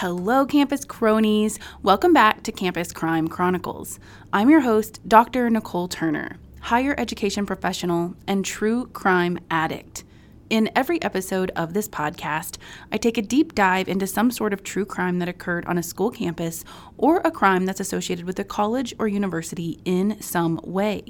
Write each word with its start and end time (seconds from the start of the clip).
Hello, 0.00 0.46
campus 0.46 0.86
cronies. 0.86 1.58
Welcome 1.82 2.14
back 2.14 2.42
to 2.44 2.52
Campus 2.52 2.90
Crime 2.90 3.28
Chronicles. 3.28 4.00
I'm 4.32 4.48
your 4.48 4.62
host, 4.62 5.06
Dr. 5.06 5.50
Nicole 5.50 5.88
Turner, 5.88 6.38
higher 6.60 6.94
education 6.96 7.44
professional 7.44 8.14
and 8.26 8.42
true 8.42 8.86
crime 8.94 9.38
addict. 9.50 10.04
In 10.48 10.70
every 10.74 11.02
episode 11.02 11.52
of 11.54 11.74
this 11.74 11.86
podcast, 11.86 12.56
I 12.90 12.96
take 12.96 13.18
a 13.18 13.22
deep 13.22 13.54
dive 13.54 13.90
into 13.90 14.06
some 14.06 14.30
sort 14.30 14.54
of 14.54 14.62
true 14.62 14.86
crime 14.86 15.18
that 15.18 15.28
occurred 15.28 15.66
on 15.66 15.76
a 15.76 15.82
school 15.82 16.10
campus 16.10 16.64
or 16.96 17.18
a 17.18 17.30
crime 17.30 17.66
that's 17.66 17.78
associated 17.78 18.24
with 18.24 18.38
a 18.38 18.44
college 18.44 18.94
or 18.98 19.06
university 19.06 19.80
in 19.84 20.18
some 20.22 20.58
way. 20.64 21.04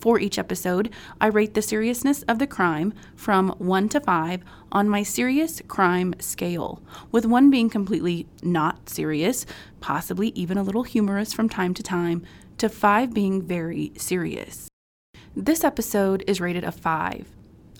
For 0.00 0.20
each 0.20 0.38
episode, 0.38 0.90
I 1.20 1.26
rate 1.26 1.54
the 1.54 1.62
seriousness 1.62 2.22
of 2.22 2.38
the 2.38 2.46
crime 2.46 2.94
from 3.16 3.50
1 3.58 3.88
to 3.90 4.00
5 4.00 4.42
on 4.70 4.88
my 4.88 5.02
serious 5.02 5.60
crime 5.66 6.14
scale, 6.20 6.80
with 7.10 7.26
1 7.26 7.50
being 7.50 7.68
completely 7.68 8.26
not 8.42 8.88
serious, 8.88 9.44
possibly 9.80 10.28
even 10.28 10.56
a 10.56 10.62
little 10.62 10.84
humorous 10.84 11.32
from 11.32 11.48
time 11.48 11.74
to 11.74 11.82
time, 11.82 12.22
to 12.58 12.68
5 12.68 13.12
being 13.12 13.42
very 13.42 13.92
serious. 13.96 14.68
This 15.34 15.64
episode 15.64 16.22
is 16.26 16.40
rated 16.40 16.64
a 16.64 16.72
5. 16.72 17.34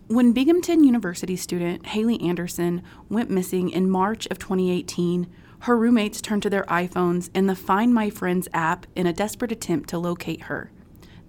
When 0.08 0.32
Binghamton 0.32 0.84
University 0.84 1.36
student 1.36 1.86
Haley 1.86 2.20
Anderson 2.22 2.82
went 3.08 3.30
missing 3.30 3.70
in 3.70 3.90
March 3.90 4.26
of 4.30 4.38
2018, 4.38 5.26
her 5.60 5.76
roommates 5.76 6.20
turned 6.20 6.42
to 6.44 6.50
their 6.50 6.64
iPhones 6.64 7.30
and 7.34 7.48
the 7.48 7.54
Find 7.54 7.92
My 7.92 8.10
Friends 8.10 8.48
app 8.52 8.86
in 8.96 9.06
a 9.06 9.12
desperate 9.12 9.52
attempt 9.52 9.88
to 9.90 9.98
locate 9.98 10.42
her. 10.42 10.70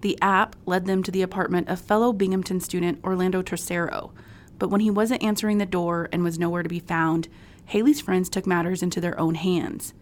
The 0.02 0.18
app 0.22 0.56
led 0.66 0.86
them 0.86 1.04
to 1.04 1.12
the 1.12 1.22
apartment 1.22 1.68
of 1.68 1.80
fellow 1.80 2.14
Binghamton 2.14 2.60
student 2.62 3.00
Orlando 3.04 3.42
Tercero, 3.42 4.12
but 4.58 4.70
when 4.70 4.82
he 4.82 4.90
wasn't 4.90 5.24
answering 5.24 5.58
the 5.58 5.66
door 5.66 6.10
and 6.12 6.24
was 6.24 6.40
nowhere 6.40 6.64
to 6.64 6.70
be 6.70 6.80
found, 6.80 7.28
Haley's 7.66 8.02
friends 8.02 8.30
took 8.30 8.48
matters 8.48 8.82
into 8.82 9.02
their 9.02 9.20
own 9.20 9.36
hands. 9.36 9.94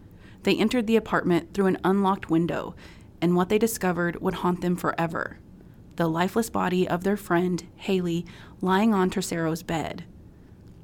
They 0.42 0.56
entered 0.56 0.86
the 0.86 0.96
apartment 0.96 1.52
through 1.52 1.66
an 1.66 1.78
unlocked 1.84 2.30
window, 2.30 2.74
and 3.20 3.34
what 3.34 3.48
they 3.48 3.58
discovered 3.58 4.20
would 4.20 4.34
haunt 4.34 4.60
them 4.60 4.76
forever 4.76 5.38
the 5.98 6.08
lifeless 6.08 6.48
body 6.48 6.88
of 6.88 7.02
their 7.02 7.16
friend, 7.16 7.64
Haley, 7.74 8.24
lying 8.60 8.94
on 8.94 9.10
Tercero's 9.10 9.64
bed. 9.64 10.04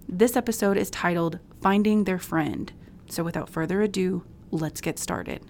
This 0.08 0.34
episode 0.34 0.76
is 0.76 0.90
titled 0.90 1.38
Finding 1.62 2.02
Their 2.02 2.18
Friend. 2.18 2.72
So 3.08 3.22
without 3.22 3.48
further 3.48 3.80
ado, 3.80 4.24
let's 4.50 4.80
get 4.80 4.98
started. 4.98 5.40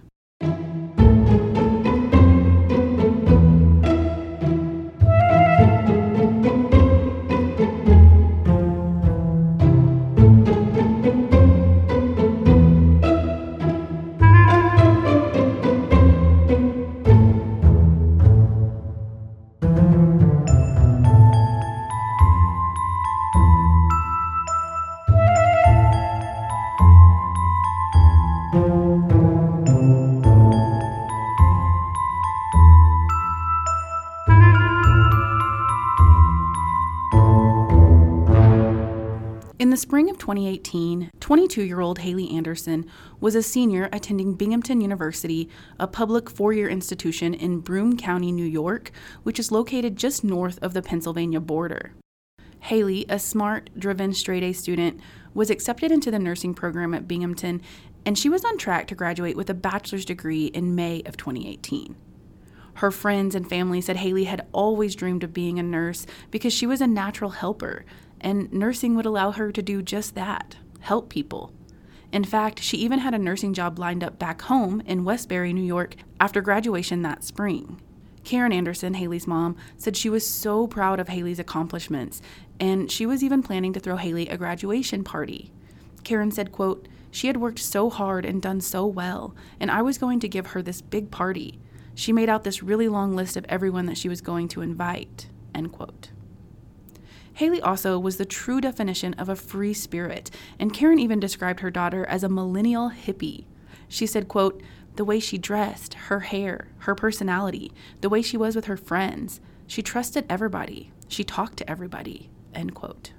The 39.74 39.78
spring 39.78 40.08
of 40.08 40.16
2018, 40.18 41.10
22 41.18 41.64
year 41.64 41.80
old 41.80 41.98
Haley 41.98 42.30
Anderson 42.30 42.88
was 43.18 43.34
a 43.34 43.42
senior 43.42 43.88
attending 43.92 44.34
Binghamton 44.34 44.80
University, 44.80 45.48
a 45.80 45.88
public 45.88 46.30
four 46.30 46.52
year 46.52 46.68
institution 46.68 47.34
in 47.34 47.58
Broome 47.58 47.96
County, 47.96 48.30
New 48.30 48.46
York, 48.46 48.92
which 49.24 49.40
is 49.40 49.50
located 49.50 49.96
just 49.96 50.22
north 50.22 50.60
of 50.62 50.74
the 50.74 50.82
Pennsylvania 50.82 51.40
border. 51.40 51.92
Haley, 52.60 53.04
a 53.08 53.18
smart, 53.18 53.68
driven, 53.76 54.14
straight 54.14 54.44
A 54.44 54.52
student, 54.52 55.00
was 55.34 55.50
accepted 55.50 55.90
into 55.90 56.12
the 56.12 56.20
nursing 56.20 56.54
program 56.54 56.94
at 56.94 57.08
Binghamton, 57.08 57.60
and 58.06 58.16
she 58.16 58.28
was 58.28 58.44
on 58.44 58.56
track 58.56 58.86
to 58.86 58.94
graduate 58.94 59.36
with 59.36 59.50
a 59.50 59.54
bachelor's 59.54 60.04
degree 60.04 60.46
in 60.46 60.76
May 60.76 61.02
of 61.04 61.16
2018. 61.16 61.96
Her 62.74 62.92
friends 62.92 63.34
and 63.34 63.48
family 63.48 63.80
said 63.80 63.96
Haley 63.96 64.24
had 64.24 64.46
always 64.52 64.94
dreamed 64.94 65.24
of 65.24 65.34
being 65.34 65.58
a 65.58 65.64
nurse 65.64 66.06
because 66.30 66.52
she 66.52 66.66
was 66.66 66.80
a 66.80 66.86
natural 66.86 67.30
helper 67.30 67.84
and 68.24 68.52
nursing 68.52 68.96
would 68.96 69.06
allow 69.06 69.30
her 69.30 69.52
to 69.52 69.62
do 69.62 69.82
just 69.82 70.16
that 70.16 70.56
help 70.80 71.08
people. 71.08 71.52
In 72.12 72.24
fact, 72.24 72.60
she 72.60 72.76
even 72.76 73.00
had 73.00 73.14
a 73.14 73.18
nursing 73.18 73.54
job 73.54 73.78
lined 73.78 74.04
up 74.04 74.18
back 74.18 74.42
home 74.42 74.82
in 74.86 75.04
Westbury, 75.04 75.52
New 75.52 75.64
York, 75.64 75.96
after 76.20 76.40
graduation 76.40 77.02
that 77.02 77.24
spring. 77.24 77.80
Karen 78.22 78.52
Anderson, 78.52 78.94
Haley's 78.94 79.26
mom, 79.26 79.56
said 79.76 79.96
she 79.96 80.08
was 80.08 80.26
so 80.26 80.66
proud 80.66 81.00
of 81.00 81.08
Haley's 81.08 81.38
accomplishments, 81.38 82.22
and 82.60 82.90
she 82.90 83.04
was 83.04 83.22
even 83.22 83.42
planning 83.42 83.72
to 83.72 83.80
throw 83.80 83.96
Haley 83.96 84.28
a 84.28 84.36
graduation 84.36 85.04
party. 85.04 85.52
Karen 86.04 86.30
said, 86.30 86.52
quote, 86.52 86.86
She 87.10 87.26
had 87.26 87.38
worked 87.38 87.58
so 87.58 87.90
hard 87.90 88.24
and 88.24 88.40
done 88.40 88.60
so 88.60 88.86
well, 88.86 89.34
and 89.58 89.70
I 89.70 89.82
was 89.82 89.98
going 89.98 90.20
to 90.20 90.28
give 90.28 90.48
her 90.48 90.62
this 90.62 90.80
big 90.80 91.10
party. 91.10 91.58
She 91.94 92.12
made 92.12 92.28
out 92.28 92.44
this 92.44 92.62
really 92.62 92.88
long 92.88 93.16
list 93.16 93.36
of 93.36 93.46
everyone 93.48 93.86
that 93.86 93.98
she 93.98 94.08
was 94.08 94.20
going 94.20 94.48
to 94.48 94.62
invite. 94.62 95.28
End 95.54 95.72
quote. 95.72 96.10
Haley 97.34 97.60
also 97.60 97.98
was 97.98 98.16
the 98.16 98.24
true 98.24 98.60
definition 98.60 99.14
of 99.14 99.28
a 99.28 99.36
free 99.36 99.74
spirit, 99.74 100.30
and 100.58 100.72
Karen 100.72 101.00
even 101.00 101.18
described 101.18 101.60
her 101.60 101.70
daughter 101.70 102.06
as 102.06 102.22
a 102.22 102.28
millennial 102.28 102.90
hippie. 102.90 103.44
She 103.88 104.06
said, 104.06 104.28
quote, 104.28 104.62
the 104.96 105.04
way 105.04 105.18
she 105.18 105.38
dressed, 105.38 105.94
her 105.94 106.20
hair, 106.20 106.68
her 106.78 106.94
personality, 106.94 107.72
the 108.00 108.08
way 108.08 108.22
she 108.22 108.36
was 108.36 108.54
with 108.54 108.66
her 108.66 108.76
friends. 108.76 109.40
She 109.66 109.82
trusted 109.82 110.24
everybody. 110.28 110.92
She 111.08 111.24
talked 111.24 111.56
to 111.58 111.68
everybody. 111.68 112.30
End 112.54 112.74
quote. 112.74 113.12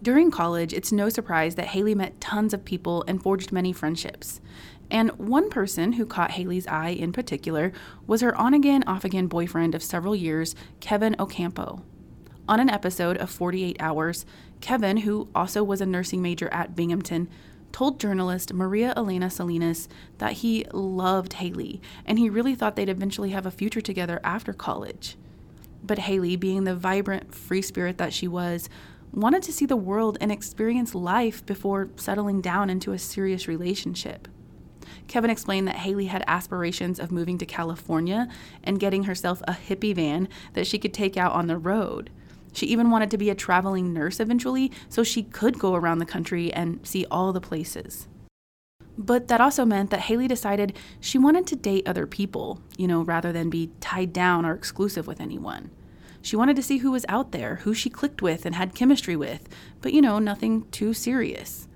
During 0.00 0.30
college, 0.30 0.72
it's 0.72 0.92
no 0.92 1.08
surprise 1.08 1.56
that 1.56 1.68
Haley 1.68 1.94
met 1.94 2.20
tons 2.20 2.54
of 2.54 2.64
people 2.64 3.02
and 3.08 3.20
forged 3.20 3.50
many 3.50 3.72
friendships. 3.72 4.40
And 4.88 5.10
one 5.12 5.50
person 5.50 5.94
who 5.94 6.06
caught 6.06 6.32
Haley's 6.32 6.68
eye 6.68 6.90
in 6.90 7.12
particular 7.12 7.72
was 8.06 8.20
her 8.20 8.36
on 8.36 8.54
again, 8.54 8.84
off 8.86 9.04
again 9.04 9.26
boyfriend 9.26 9.74
of 9.74 9.82
several 9.82 10.14
years, 10.14 10.54
Kevin 10.78 11.16
Ocampo. 11.18 11.82
On 12.48 12.60
an 12.60 12.70
episode 12.70 13.16
of 13.16 13.28
48 13.28 13.76
Hours, 13.80 14.24
Kevin, 14.60 14.98
who 14.98 15.28
also 15.34 15.64
was 15.64 15.80
a 15.80 15.86
nursing 15.86 16.22
major 16.22 16.48
at 16.52 16.76
Binghamton, 16.76 17.28
told 17.72 17.98
journalist 17.98 18.52
Maria 18.52 18.94
Elena 18.96 19.28
Salinas 19.28 19.88
that 20.18 20.32
he 20.34 20.64
loved 20.72 21.34
Haley 21.34 21.80
and 22.04 22.20
he 22.20 22.30
really 22.30 22.54
thought 22.54 22.76
they'd 22.76 22.88
eventually 22.88 23.30
have 23.30 23.46
a 23.46 23.50
future 23.50 23.80
together 23.80 24.20
after 24.22 24.52
college. 24.52 25.16
But 25.82 25.98
Haley, 25.98 26.36
being 26.36 26.62
the 26.62 26.76
vibrant, 26.76 27.34
free 27.34 27.62
spirit 27.62 27.98
that 27.98 28.12
she 28.12 28.28
was, 28.28 28.68
wanted 29.12 29.42
to 29.42 29.52
see 29.52 29.66
the 29.66 29.76
world 29.76 30.16
and 30.20 30.30
experience 30.30 30.94
life 30.94 31.44
before 31.44 31.90
settling 31.96 32.40
down 32.40 32.70
into 32.70 32.92
a 32.92 32.98
serious 32.98 33.48
relationship. 33.48 34.28
Kevin 35.08 35.30
explained 35.30 35.66
that 35.66 35.76
Haley 35.76 36.06
had 36.06 36.22
aspirations 36.28 37.00
of 37.00 37.10
moving 37.10 37.38
to 37.38 37.46
California 37.46 38.28
and 38.62 38.78
getting 38.78 39.04
herself 39.04 39.42
a 39.48 39.52
hippie 39.52 39.94
van 39.94 40.28
that 40.52 40.66
she 40.66 40.78
could 40.78 40.94
take 40.94 41.16
out 41.16 41.32
on 41.32 41.48
the 41.48 41.58
road. 41.58 42.10
She 42.56 42.64
even 42.66 42.90
wanted 42.90 43.10
to 43.10 43.18
be 43.18 43.28
a 43.28 43.34
traveling 43.34 43.92
nurse 43.92 44.18
eventually 44.18 44.72
so 44.88 45.04
she 45.04 45.22
could 45.22 45.58
go 45.58 45.74
around 45.74 45.98
the 45.98 46.06
country 46.06 46.50
and 46.50 46.80
see 46.86 47.04
all 47.10 47.34
the 47.34 47.40
places. 47.40 48.08
But 48.96 49.28
that 49.28 49.42
also 49.42 49.66
meant 49.66 49.90
that 49.90 50.00
Haley 50.00 50.26
decided 50.26 50.74
she 50.98 51.18
wanted 51.18 51.46
to 51.48 51.56
date 51.56 51.86
other 51.86 52.06
people, 52.06 52.62
you 52.78 52.88
know, 52.88 53.02
rather 53.02 53.30
than 53.30 53.50
be 53.50 53.72
tied 53.80 54.14
down 54.14 54.46
or 54.46 54.54
exclusive 54.54 55.06
with 55.06 55.20
anyone. 55.20 55.70
She 56.22 56.34
wanted 56.34 56.56
to 56.56 56.62
see 56.62 56.78
who 56.78 56.92
was 56.92 57.04
out 57.10 57.32
there, 57.32 57.56
who 57.56 57.74
she 57.74 57.90
clicked 57.90 58.22
with 58.22 58.46
and 58.46 58.54
had 58.54 58.74
chemistry 58.74 59.16
with, 59.16 59.50
but 59.82 59.92
you 59.92 60.00
know, 60.00 60.18
nothing 60.18 60.66
too 60.70 60.94
serious. 60.94 61.68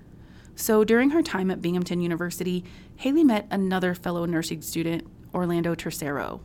So 0.55 0.83
during 0.83 1.11
her 1.11 1.21
time 1.21 1.51
at 1.51 1.61
Binghamton 1.61 2.01
University, 2.01 2.63
Haley 2.95 3.23
met 3.23 3.45
another 3.51 3.93
fellow 3.93 4.25
nursing 4.25 4.63
student, 4.63 5.05
Orlando 5.31 5.75
Tercero. 5.75 6.39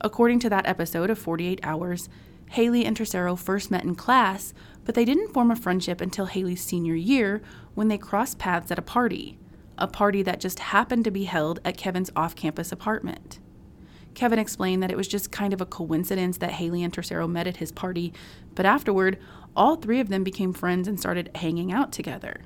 According 0.00 0.38
to 0.40 0.50
that 0.50 0.66
episode 0.66 1.10
of 1.10 1.18
48 1.18 1.58
Hours, 1.64 2.08
Haley 2.50 2.84
and 2.84 2.96
Tercero 2.96 3.38
first 3.38 3.70
met 3.70 3.84
in 3.84 3.94
class, 3.94 4.52
but 4.84 4.96
they 4.96 5.04
didn't 5.04 5.32
form 5.32 5.52
a 5.52 5.56
friendship 5.56 6.00
until 6.00 6.26
Haley's 6.26 6.60
senior 6.60 6.96
year 6.96 7.42
when 7.74 7.86
they 7.86 7.96
crossed 7.96 8.40
paths 8.40 8.72
at 8.72 8.78
a 8.78 8.82
party, 8.82 9.38
a 9.78 9.86
party 9.86 10.20
that 10.24 10.40
just 10.40 10.58
happened 10.58 11.04
to 11.04 11.12
be 11.12 11.24
held 11.24 11.60
at 11.64 11.76
Kevin's 11.76 12.10
off 12.16 12.34
campus 12.34 12.72
apartment. 12.72 13.38
Kevin 14.14 14.40
explained 14.40 14.82
that 14.82 14.90
it 14.90 14.96
was 14.96 15.06
just 15.06 15.30
kind 15.30 15.52
of 15.52 15.60
a 15.60 15.66
coincidence 15.66 16.38
that 16.38 16.50
Haley 16.50 16.82
and 16.82 16.92
Tercero 16.92 17.30
met 17.30 17.46
at 17.46 17.58
his 17.58 17.70
party, 17.70 18.12
but 18.56 18.66
afterward, 18.66 19.18
all 19.54 19.76
three 19.76 20.00
of 20.00 20.08
them 20.08 20.24
became 20.24 20.52
friends 20.52 20.88
and 20.88 20.98
started 20.98 21.30
hanging 21.36 21.72
out 21.72 21.92
together. 21.92 22.42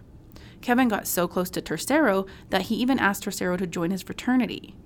Kevin 0.61 0.89
got 0.89 1.07
so 1.07 1.27
close 1.27 1.49
to 1.49 1.63
Tercero 1.63 2.29
that 2.51 2.63
he 2.63 2.75
even 2.75 2.99
asked 2.99 3.25
Tercero 3.25 3.57
to 3.57 3.67
join 3.67 3.91
his 3.91 4.03
fraternity. 4.03 4.77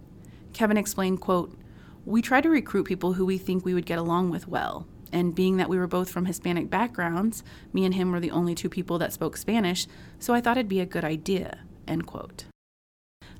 Kevin 0.53 0.77
explained, 0.77 1.21
quote, 1.21 1.59
We 2.05 2.23
try 2.23 2.41
to 2.41 2.49
recruit 2.49 2.85
people 2.85 3.15
who 3.15 3.27
we 3.27 3.37
think 3.37 3.65
we 3.65 3.75
would 3.75 3.85
get 3.85 3.99
along 3.99 4.31
with 4.31 4.47
well. 4.47 4.87
And 5.13 5.35
being 5.35 5.57
that 5.57 5.69
we 5.69 5.79
were 5.79 5.87
both 5.87 6.11
from 6.11 6.27
Hispanic 6.27 6.69
backgrounds, 6.69 7.43
me 7.73 7.85
and 7.85 7.95
him 7.95 8.13
were 8.13 8.21
the 8.21 8.31
only 8.31 8.55
two 8.55 8.69
people 8.69 8.99
that 8.99 9.13
spoke 9.13 9.37
Spanish, 9.37 9.87
so 10.19 10.35
I 10.35 10.41
thought 10.41 10.57
it'd 10.59 10.69
be 10.69 10.81
a 10.81 10.87
good 10.87 11.05
idea. 11.05 11.61
End 11.87 12.07
quote. 12.07 12.45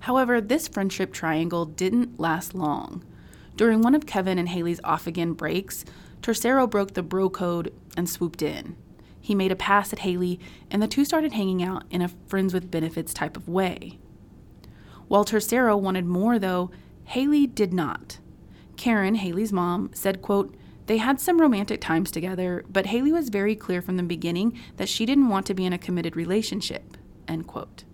However, 0.01 0.41
this 0.41 0.69
friendship 0.69 1.13
triangle 1.13 1.67
didn't 1.67 2.19
last 2.19 2.55
long. 2.55 3.05
During 3.57 3.83
one 3.83 3.95
of 3.95 4.07
Kevin 4.07 4.39
and 4.39 4.49
Haley's 4.49 4.81
off 4.85 5.07
again 5.07 5.33
breaks, 5.33 5.85
Tercero 6.23 6.69
broke 6.69 6.95
the 6.95 7.03
bro 7.03 7.29
code 7.29 7.73
and 7.97 8.09
swooped 8.09 8.43
in. 8.43 8.77
He 9.21 9.35
made 9.35 9.53
a 9.53 9.57
pass 9.57 9.93
at 9.93 9.99
Haley, 10.01 10.41
and 10.71 10.81
the 10.81 10.89
two 10.89 11.05
started 11.05 11.33
hanging 11.33 11.63
out 11.63 11.85
in 11.91 12.01
a 12.01 12.09
friends 12.09 12.55
with 12.55 12.71
benefits 12.71 13.13
type 13.13 13.37
of 13.37 13.49
way. 13.49 13.99
While 15.09 15.25
Tercero 15.25 15.79
wanted 15.79 16.07
more, 16.07 16.39
though, 16.39 16.71
Haley 17.05 17.47
did 17.47 17.73
not. 17.73 18.19
Karen, 18.77 19.17
Haley's 19.17 19.53
mom, 19.53 19.91
said, 19.93 20.23
quote, 20.23 20.55
they 20.89 20.97
had 20.97 21.21
some 21.21 21.39
romantic 21.41 21.83
times 21.83 22.11
together, 22.11 22.65
but 22.69 22.87
Haley 22.87 23.13
was 23.13 23.29
very 23.29 23.55
clear 23.55 23.83
from 23.83 23.99
the 23.99 24.03
beginning 24.03 24.59
that 24.79 24.89
she 24.89 25.05
didn't 25.05 25.29
want 25.29 25.45
to 25.47 25.55
be 25.55 25.67
in 25.67 25.75
a 25.75 25.79
committed 25.79 26.17
relationship. 26.17 26.97
End 27.29 27.47
quote. 27.47 27.85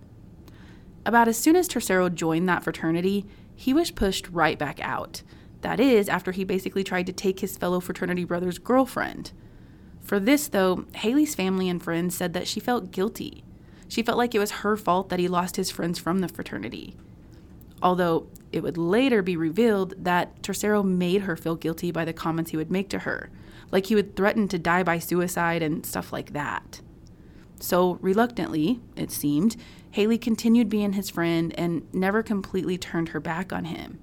About 1.04 1.26
as 1.26 1.36
soon 1.36 1.56
as 1.56 1.68
Tercero 1.68 2.12
joined 2.12 2.48
that 2.48 2.62
fraternity, 2.62 3.26
he 3.54 3.74
was 3.74 3.90
pushed 3.90 4.28
right 4.28 4.56
back 4.56 4.78
out. 4.80 5.22
That 5.62 5.80
is, 5.80 6.08
after 6.08 6.30
he 6.30 6.44
basically 6.44 6.84
tried 6.84 7.06
to 7.06 7.12
take 7.12 7.40
his 7.40 7.56
fellow 7.56 7.80
fraternity 7.80 8.24
brother's 8.24 8.58
girlfriend. 8.58 9.32
For 10.00 10.20
this, 10.20 10.46
though, 10.46 10.84
Haley's 10.94 11.34
family 11.34 11.68
and 11.68 11.82
friends 11.82 12.14
said 12.14 12.32
that 12.34 12.46
she 12.46 12.60
felt 12.60 12.92
guilty. 12.92 13.42
She 13.88 14.04
felt 14.04 14.18
like 14.18 14.36
it 14.36 14.38
was 14.38 14.62
her 14.62 14.76
fault 14.76 15.08
that 15.08 15.18
he 15.18 15.26
lost 15.26 15.56
his 15.56 15.70
friends 15.70 15.98
from 15.98 16.20
the 16.20 16.28
fraternity. 16.28 16.96
Although 17.82 18.28
it 18.54 18.62
would 18.62 18.78
later 18.78 19.20
be 19.20 19.36
revealed 19.36 19.94
that 19.98 20.40
Tercero 20.40 20.84
made 20.84 21.22
her 21.22 21.36
feel 21.36 21.56
guilty 21.56 21.90
by 21.90 22.04
the 22.04 22.12
comments 22.12 22.52
he 22.52 22.56
would 22.56 22.70
make 22.70 22.88
to 22.90 23.00
her, 23.00 23.28
like 23.72 23.86
he 23.86 23.96
would 23.96 24.14
threaten 24.14 24.46
to 24.46 24.60
die 24.60 24.84
by 24.84 25.00
suicide 25.00 25.60
and 25.60 25.84
stuff 25.84 26.12
like 26.12 26.34
that. 26.34 26.80
So, 27.58 27.98
reluctantly, 28.00 28.80
it 28.94 29.10
seemed, 29.10 29.56
Haley 29.90 30.18
continued 30.18 30.68
being 30.68 30.92
his 30.92 31.10
friend 31.10 31.52
and 31.58 31.92
never 31.92 32.22
completely 32.22 32.78
turned 32.78 33.08
her 33.08 33.18
back 33.18 33.52
on 33.52 33.64
him. 33.64 33.98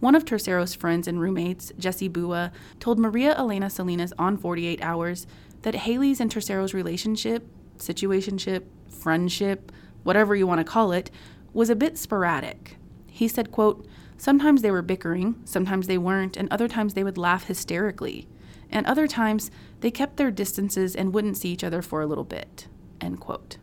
One 0.00 0.14
of 0.14 0.26
Tercero's 0.26 0.74
friends 0.74 1.08
and 1.08 1.18
roommates, 1.18 1.72
Jesse 1.78 2.08
Bua, 2.08 2.52
told 2.78 2.98
Maria 2.98 3.34
Elena 3.38 3.70
Salinas 3.70 4.12
on 4.18 4.36
48 4.36 4.82
Hours 4.82 5.26
that 5.62 5.74
Haley's 5.74 6.20
and 6.20 6.30
Tercero's 6.30 6.74
relationship, 6.74 7.48
situationship, 7.78 8.64
friendship, 8.90 9.72
whatever 10.02 10.36
you 10.36 10.46
want 10.46 10.58
to 10.58 10.64
call 10.64 10.92
it, 10.92 11.10
was 11.54 11.70
a 11.70 11.74
bit 11.74 11.96
sporadic. 11.96 12.75
He 13.16 13.28
said, 13.28 13.50
quote, 13.50 13.86
Sometimes 14.18 14.60
they 14.60 14.70
were 14.70 14.82
bickering, 14.82 15.36
sometimes 15.46 15.86
they 15.86 15.96
weren't, 15.96 16.36
and 16.36 16.52
other 16.52 16.68
times 16.68 16.92
they 16.92 17.02
would 17.02 17.16
laugh 17.16 17.44
hysterically. 17.44 18.28
And 18.70 18.84
other 18.84 19.06
times 19.06 19.50
they 19.80 19.90
kept 19.90 20.18
their 20.18 20.30
distances 20.30 20.94
and 20.94 21.14
wouldn't 21.14 21.38
see 21.38 21.48
each 21.48 21.64
other 21.64 21.80
for 21.80 22.02
a 22.02 22.06
little 22.06 22.24
bit. 22.24 22.68
End 23.00 23.18
quote. 23.18 23.56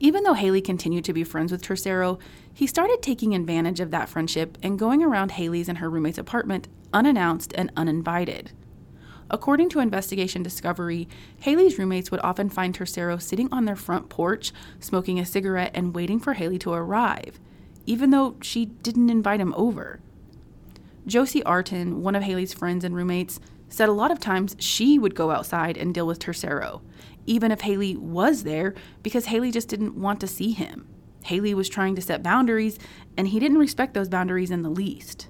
Even 0.00 0.24
though 0.24 0.32
Haley 0.32 0.62
continued 0.62 1.04
to 1.04 1.12
be 1.12 1.24
friends 1.24 1.52
with 1.52 1.60
Tercero, 1.60 2.18
he 2.54 2.66
started 2.66 3.02
taking 3.02 3.34
advantage 3.34 3.80
of 3.80 3.90
that 3.90 4.08
friendship 4.08 4.56
and 4.62 4.78
going 4.78 5.02
around 5.02 5.32
Haley's 5.32 5.68
and 5.68 5.76
her 5.76 5.90
roommate's 5.90 6.16
apartment 6.16 6.68
unannounced 6.94 7.52
and 7.54 7.70
uninvited. 7.76 8.52
According 9.28 9.68
to 9.70 9.80
Investigation 9.80 10.42
Discovery, 10.42 11.06
Haley's 11.40 11.78
roommates 11.78 12.10
would 12.10 12.20
often 12.24 12.48
find 12.48 12.74
Tercero 12.74 13.20
sitting 13.20 13.52
on 13.52 13.66
their 13.66 13.76
front 13.76 14.08
porch, 14.08 14.52
smoking 14.80 15.20
a 15.20 15.26
cigarette 15.26 15.72
and 15.74 15.94
waiting 15.94 16.18
for 16.18 16.32
Haley 16.32 16.58
to 16.60 16.72
arrive, 16.72 17.38
even 17.88 18.10
though 18.10 18.36
she 18.42 18.66
didn't 18.66 19.08
invite 19.08 19.40
him 19.40 19.54
over. 19.56 19.98
Josie 21.06 21.42
Arton, 21.44 22.02
one 22.02 22.14
of 22.14 22.22
Haley's 22.22 22.52
friends 22.52 22.84
and 22.84 22.94
roommates, 22.94 23.40
said 23.70 23.88
a 23.88 23.92
lot 23.92 24.10
of 24.10 24.20
times 24.20 24.54
she 24.58 24.98
would 24.98 25.14
go 25.14 25.30
outside 25.30 25.78
and 25.78 25.94
deal 25.94 26.06
with 26.06 26.18
Tercero, 26.18 26.82
even 27.24 27.50
if 27.50 27.62
Haley 27.62 27.96
was 27.96 28.42
there, 28.42 28.74
because 29.02 29.24
Haley 29.26 29.50
just 29.50 29.68
didn't 29.68 29.98
want 29.98 30.20
to 30.20 30.26
see 30.26 30.52
him. 30.52 30.86
Haley 31.24 31.54
was 31.54 31.70
trying 31.70 31.94
to 31.94 32.02
set 32.02 32.22
boundaries, 32.22 32.78
and 33.16 33.28
he 33.28 33.40
didn't 33.40 33.56
respect 33.56 33.94
those 33.94 34.10
boundaries 34.10 34.50
in 34.50 34.60
the 34.60 34.68
least. 34.68 35.28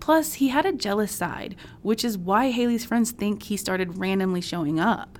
Plus, 0.00 0.34
he 0.34 0.48
had 0.48 0.66
a 0.66 0.72
jealous 0.72 1.12
side, 1.12 1.56
which 1.80 2.04
is 2.04 2.18
why 2.18 2.50
Haley's 2.50 2.84
friends 2.84 3.10
think 3.10 3.44
he 3.44 3.56
started 3.56 3.96
randomly 3.96 4.42
showing 4.42 4.78
up. 4.78 5.18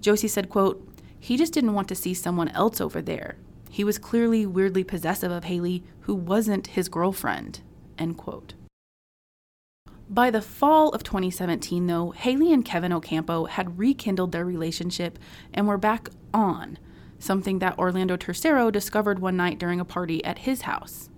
Josie 0.00 0.26
said, 0.26 0.48
quote, 0.48 0.88
he 1.20 1.36
just 1.36 1.52
didn't 1.52 1.74
want 1.74 1.86
to 1.86 1.94
see 1.94 2.14
someone 2.14 2.48
else 2.48 2.80
over 2.80 3.00
there. 3.00 3.36
He 3.74 3.82
was 3.82 3.98
clearly 3.98 4.46
weirdly 4.46 4.84
possessive 4.84 5.32
of 5.32 5.42
Haley, 5.42 5.82
who 6.02 6.14
wasn't 6.14 6.68
his 6.68 6.88
girlfriend. 6.88 7.58
End 7.98 8.16
quote. 8.16 8.54
By 10.08 10.30
the 10.30 10.40
fall 10.40 10.90
of 10.90 11.02
2017, 11.02 11.88
though, 11.88 12.12
Haley 12.12 12.52
and 12.52 12.64
Kevin 12.64 12.92
Ocampo 12.92 13.46
had 13.46 13.76
rekindled 13.76 14.30
their 14.30 14.44
relationship 14.44 15.18
and 15.52 15.66
were 15.66 15.76
back 15.76 16.08
on, 16.32 16.78
something 17.18 17.58
that 17.58 17.76
Orlando 17.76 18.16
Tercero 18.16 18.70
discovered 18.70 19.18
one 19.18 19.36
night 19.36 19.58
during 19.58 19.80
a 19.80 19.84
party 19.84 20.24
at 20.24 20.38
his 20.38 20.62
house. 20.62 21.08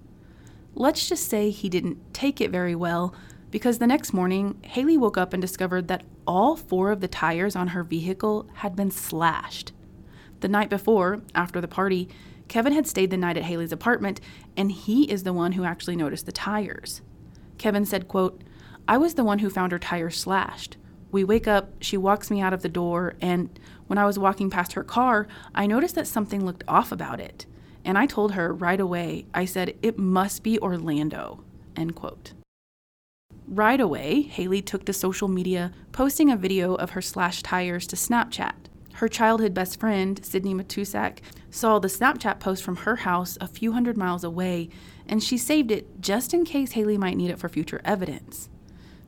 Let's 0.75 1.06
just 1.11 1.29
say 1.29 1.50
he 1.50 1.69
didn't 1.69 2.14
take 2.14 2.41
it 2.41 2.50
very 2.50 2.75
well 2.75 3.14
because 3.50 3.81
the 3.81 3.87
next 3.87 4.14
morning, 4.14 4.59
Haley 4.62 4.97
woke 4.97 5.19
up 5.19 5.35
and 5.35 5.43
discovered 5.43 5.88
that 5.88 6.05
all 6.26 6.56
four 6.56 6.91
of 6.91 7.02
the 7.02 7.06
tires 7.06 7.55
on 7.55 7.69
her 7.69 7.85
vehicle 7.85 8.49
had 8.55 8.75
been 8.75 8.91
slashed. 8.91 9.73
The 10.41 10.49
night 10.49 10.70
before, 10.70 11.20
after 11.35 11.61
the 11.61 11.69
party, 11.69 12.09
Kevin 12.49 12.73
had 12.73 12.87
stayed 12.87 13.11
the 13.11 13.17
night 13.17 13.37
at 13.37 13.45
Haley's 13.45 13.73
apartment, 13.73 14.21
and 14.57 14.71
he 14.71 15.05
is 15.05 15.23
the 15.23 15.33
one 15.33 15.53
who 15.53 15.65
actually 15.65 15.97
noticed 15.97 16.27
the 16.27 16.33
tires. 16.33 17.03
Kevin 17.59 17.85
said, 17.85 18.09
quote, 18.09 18.43
I 18.89 18.99
was 18.99 19.15
the 19.15 19.25
one 19.25 19.41
who 19.41 19.51
found 19.51 19.73
her 19.73 19.79
tires 19.79 20.19
slashed. 20.19 20.77
We 21.11 21.25
wake 21.25 21.49
up, 21.49 21.71
she 21.81 21.97
walks 21.97 22.31
me 22.31 22.41
out 22.41 22.53
of 22.53 22.63
the 22.63 22.69
door, 22.69 23.15
and 23.21 23.59
when 23.87 23.99
I 23.99 24.07
was 24.07 24.19
walking 24.19 24.51
past 24.51 24.75
her 24.75 24.85
car, 24.85 25.27
I 25.55 25.67
noticed 25.67 25.95
that 25.95 26.07
something 26.07 26.45
looked 26.45 26.65
off 26.69 26.93
about 26.93 27.21
it. 27.21 27.47
And 27.85 27.97
I 27.97 28.07
told 28.07 28.33
her 28.33 28.53
right 28.53 28.81
away, 28.81 29.27
I 29.33 29.45
said, 29.45 29.77
it 29.83 29.99
must 29.99 30.43
be 30.43 30.59
Orlando. 30.59 31.45
End 31.77 31.95
quote. 31.95 32.33
Right 33.47 33.81
away, 33.81 34.23
Haley 34.23 34.61
took 34.61 34.85
to 34.87 34.93
social 34.93 35.29
media, 35.29 35.73
posting 35.93 36.31
a 36.31 36.37
video 36.37 36.75
of 36.75 36.91
her 36.91 37.03
slashed 37.03 37.45
tires 37.45 37.87
to 37.89 37.97
Snapchat. 37.97 38.55
Her 38.95 39.09
childhood 39.09 39.55
best 39.55 39.79
friend, 39.79 40.19
Sydney 40.25 40.55
Matusak, 40.55 41.19
saw 41.56 41.79
the 41.79 41.88
Snapchat 41.88 42.38
post 42.38 42.62
from 42.62 42.76
her 42.76 42.97
house 42.97 43.38
a 43.41 43.47
few 43.47 43.73
hundred 43.73 43.97
miles 43.97 44.23
away, 44.23 44.69
and 45.08 45.23
she 45.23 45.38
saved 45.38 45.70
it 45.70 46.03
just 46.03 46.35
in 46.35 46.44
case 46.44 46.73
Haley 46.73 46.99
might 46.99 47.17
need 47.17 47.31
it 47.31 47.38
for 47.38 47.49
future 47.49 47.81
evidence. 47.82 48.50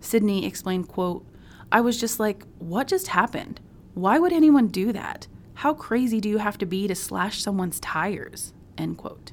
Sydney 0.01 0.47
explained, 0.47 0.89
quote, 0.89 1.27
I 1.71 1.83
was 1.83 2.01
just 2.01 2.19
like, 2.19 2.45
what 2.59 2.89
just 2.89 3.09
happened? 3.09 3.61
Why 3.93 4.19
would 4.19 4.33
anyone 4.33 4.69
do 4.69 4.95
that? 4.95 5.27
How 5.57 5.75
crazy 5.75 6.23
do 6.23 6.31
you 6.31 6.39
have 6.39 6.57
to 6.59 6.67
be 6.67 6.89
to 6.89 6.95
slash 6.95 7.43
someone's 7.43 7.81
tires? 7.81 8.55
End 8.79 8.97
quote. 8.97 9.33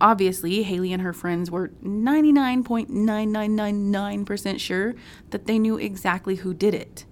Obviously, 0.00 0.64
Haley 0.64 0.92
and 0.92 1.02
her 1.02 1.12
friends 1.12 1.48
were 1.48 1.68
99.9999% 1.84 4.58
sure 4.58 4.96
that 5.30 5.46
they 5.46 5.60
knew 5.60 5.76
exactly 5.76 6.34
who 6.36 6.54
did 6.54 6.74
it. 6.74 7.04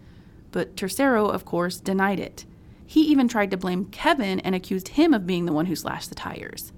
But 0.51 0.75
Tercero, 0.75 1.33
of 1.33 1.45
course, 1.45 1.79
denied 1.79 2.19
it. 2.19 2.47
He 2.93 3.05
even 3.05 3.27
tried 3.27 3.51
to 3.53 3.57
blame 3.57 3.87
Kevin 3.87 4.39
and 4.41 4.55
accused 4.55 4.89
him 4.89 5.15
of 5.15 5.27
being 5.27 5.47
the 5.47 5.53
one 5.55 5.65
who 5.65 5.75
slashed 5.75 6.11
the 6.11 6.15
tires. 6.15 6.75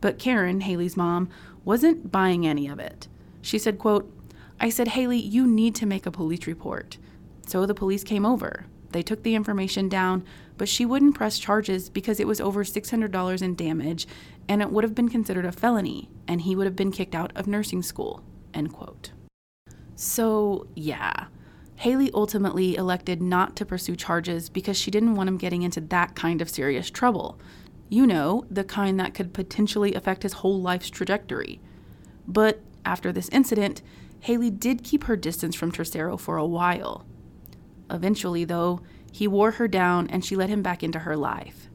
But 0.00 0.18
Karen, 0.18 0.62
Haley's 0.62 0.96
mom, 0.96 1.28
wasn't 1.62 2.10
buying 2.10 2.46
any 2.46 2.68
of 2.68 2.78
it. 2.78 3.06
She 3.42 3.58
said, 3.58 3.78
quote, 3.78 4.10
I 4.58 4.70
said, 4.70 4.88
Haley, 4.88 5.18
you 5.18 5.46
need 5.46 5.74
to 5.74 5.84
make 5.84 6.06
a 6.06 6.10
police 6.10 6.46
report. 6.46 6.96
So 7.46 7.66
the 7.66 7.74
police 7.74 8.02
came 8.02 8.24
over. 8.24 8.64
They 8.92 9.02
took 9.02 9.24
the 9.24 9.34
information 9.34 9.90
down, 9.90 10.24
but 10.56 10.70
she 10.70 10.86
wouldn't 10.86 11.16
press 11.16 11.38
charges 11.38 11.90
because 11.90 12.18
it 12.18 12.26
was 12.26 12.40
over 12.40 12.64
$600 12.64 13.42
in 13.42 13.54
damage 13.54 14.06
and 14.48 14.62
it 14.62 14.70
would 14.70 14.84
have 14.84 14.94
been 14.94 15.10
considered 15.10 15.44
a 15.44 15.52
felony 15.52 16.08
and 16.26 16.40
he 16.40 16.56
would 16.56 16.66
have 16.66 16.76
been 16.76 16.92
kicked 16.92 17.14
out 17.14 17.30
of 17.36 17.46
nursing 17.46 17.82
school. 17.82 18.24
End 18.54 18.72
quote. 18.72 19.10
So, 19.96 20.66
yeah. 20.74 21.26
Haley 21.82 22.12
ultimately 22.14 22.76
elected 22.76 23.20
not 23.20 23.56
to 23.56 23.66
pursue 23.66 23.96
charges 23.96 24.48
because 24.48 24.76
she 24.76 24.92
didn't 24.92 25.16
want 25.16 25.28
him 25.28 25.36
getting 25.36 25.62
into 25.62 25.80
that 25.80 26.14
kind 26.14 26.40
of 26.40 26.48
serious 26.48 26.88
trouble. 26.88 27.40
You 27.88 28.06
know, 28.06 28.46
the 28.48 28.62
kind 28.62 29.00
that 29.00 29.14
could 29.14 29.34
potentially 29.34 29.92
affect 29.92 30.22
his 30.22 30.34
whole 30.34 30.60
life's 30.62 30.90
trajectory. 30.90 31.60
But 32.24 32.60
after 32.84 33.10
this 33.10 33.28
incident, 33.30 33.82
Haley 34.20 34.48
did 34.48 34.84
keep 34.84 35.02
her 35.04 35.16
distance 35.16 35.56
from 35.56 35.72
Tercero 35.72 36.20
for 36.20 36.36
a 36.36 36.46
while. 36.46 37.04
Eventually, 37.90 38.44
though, 38.44 38.82
he 39.10 39.26
wore 39.26 39.50
her 39.50 39.66
down 39.66 40.06
and 40.06 40.24
she 40.24 40.36
let 40.36 40.50
him 40.50 40.62
back 40.62 40.84
into 40.84 41.00
her 41.00 41.16
life. 41.16 41.68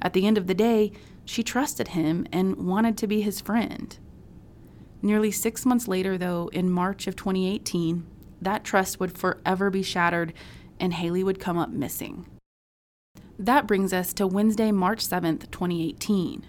At 0.00 0.14
the 0.14 0.26
end 0.26 0.38
of 0.38 0.46
the 0.46 0.54
day, 0.54 0.90
she 1.26 1.42
trusted 1.42 1.88
him 1.88 2.26
and 2.32 2.56
wanted 2.56 2.96
to 2.96 3.06
be 3.06 3.20
his 3.20 3.42
friend. 3.42 3.98
Nearly 5.02 5.30
six 5.30 5.66
months 5.66 5.86
later, 5.86 6.16
though, 6.16 6.48
in 6.50 6.70
March 6.70 7.06
of 7.06 7.14
2018, 7.14 8.06
that 8.40 8.64
trust 8.64 9.00
would 9.00 9.16
forever 9.16 9.70
be 9.70 9.82
shattered 9.82 10.32
and 10.78 10.94
Haley 10.94 11.22
would 11.22 11.38
come 11.38 11.58
up 11.58 11.70
missing. 11.70 12.26
That 13.38 13.66
brings 13.66 13.92
us 13.92 14.12
to 14.14 14.26
Wednesday, 14.26 14.70
March 14.72 15.06
7th, 15.06 15.50
2018. 15.50 16.46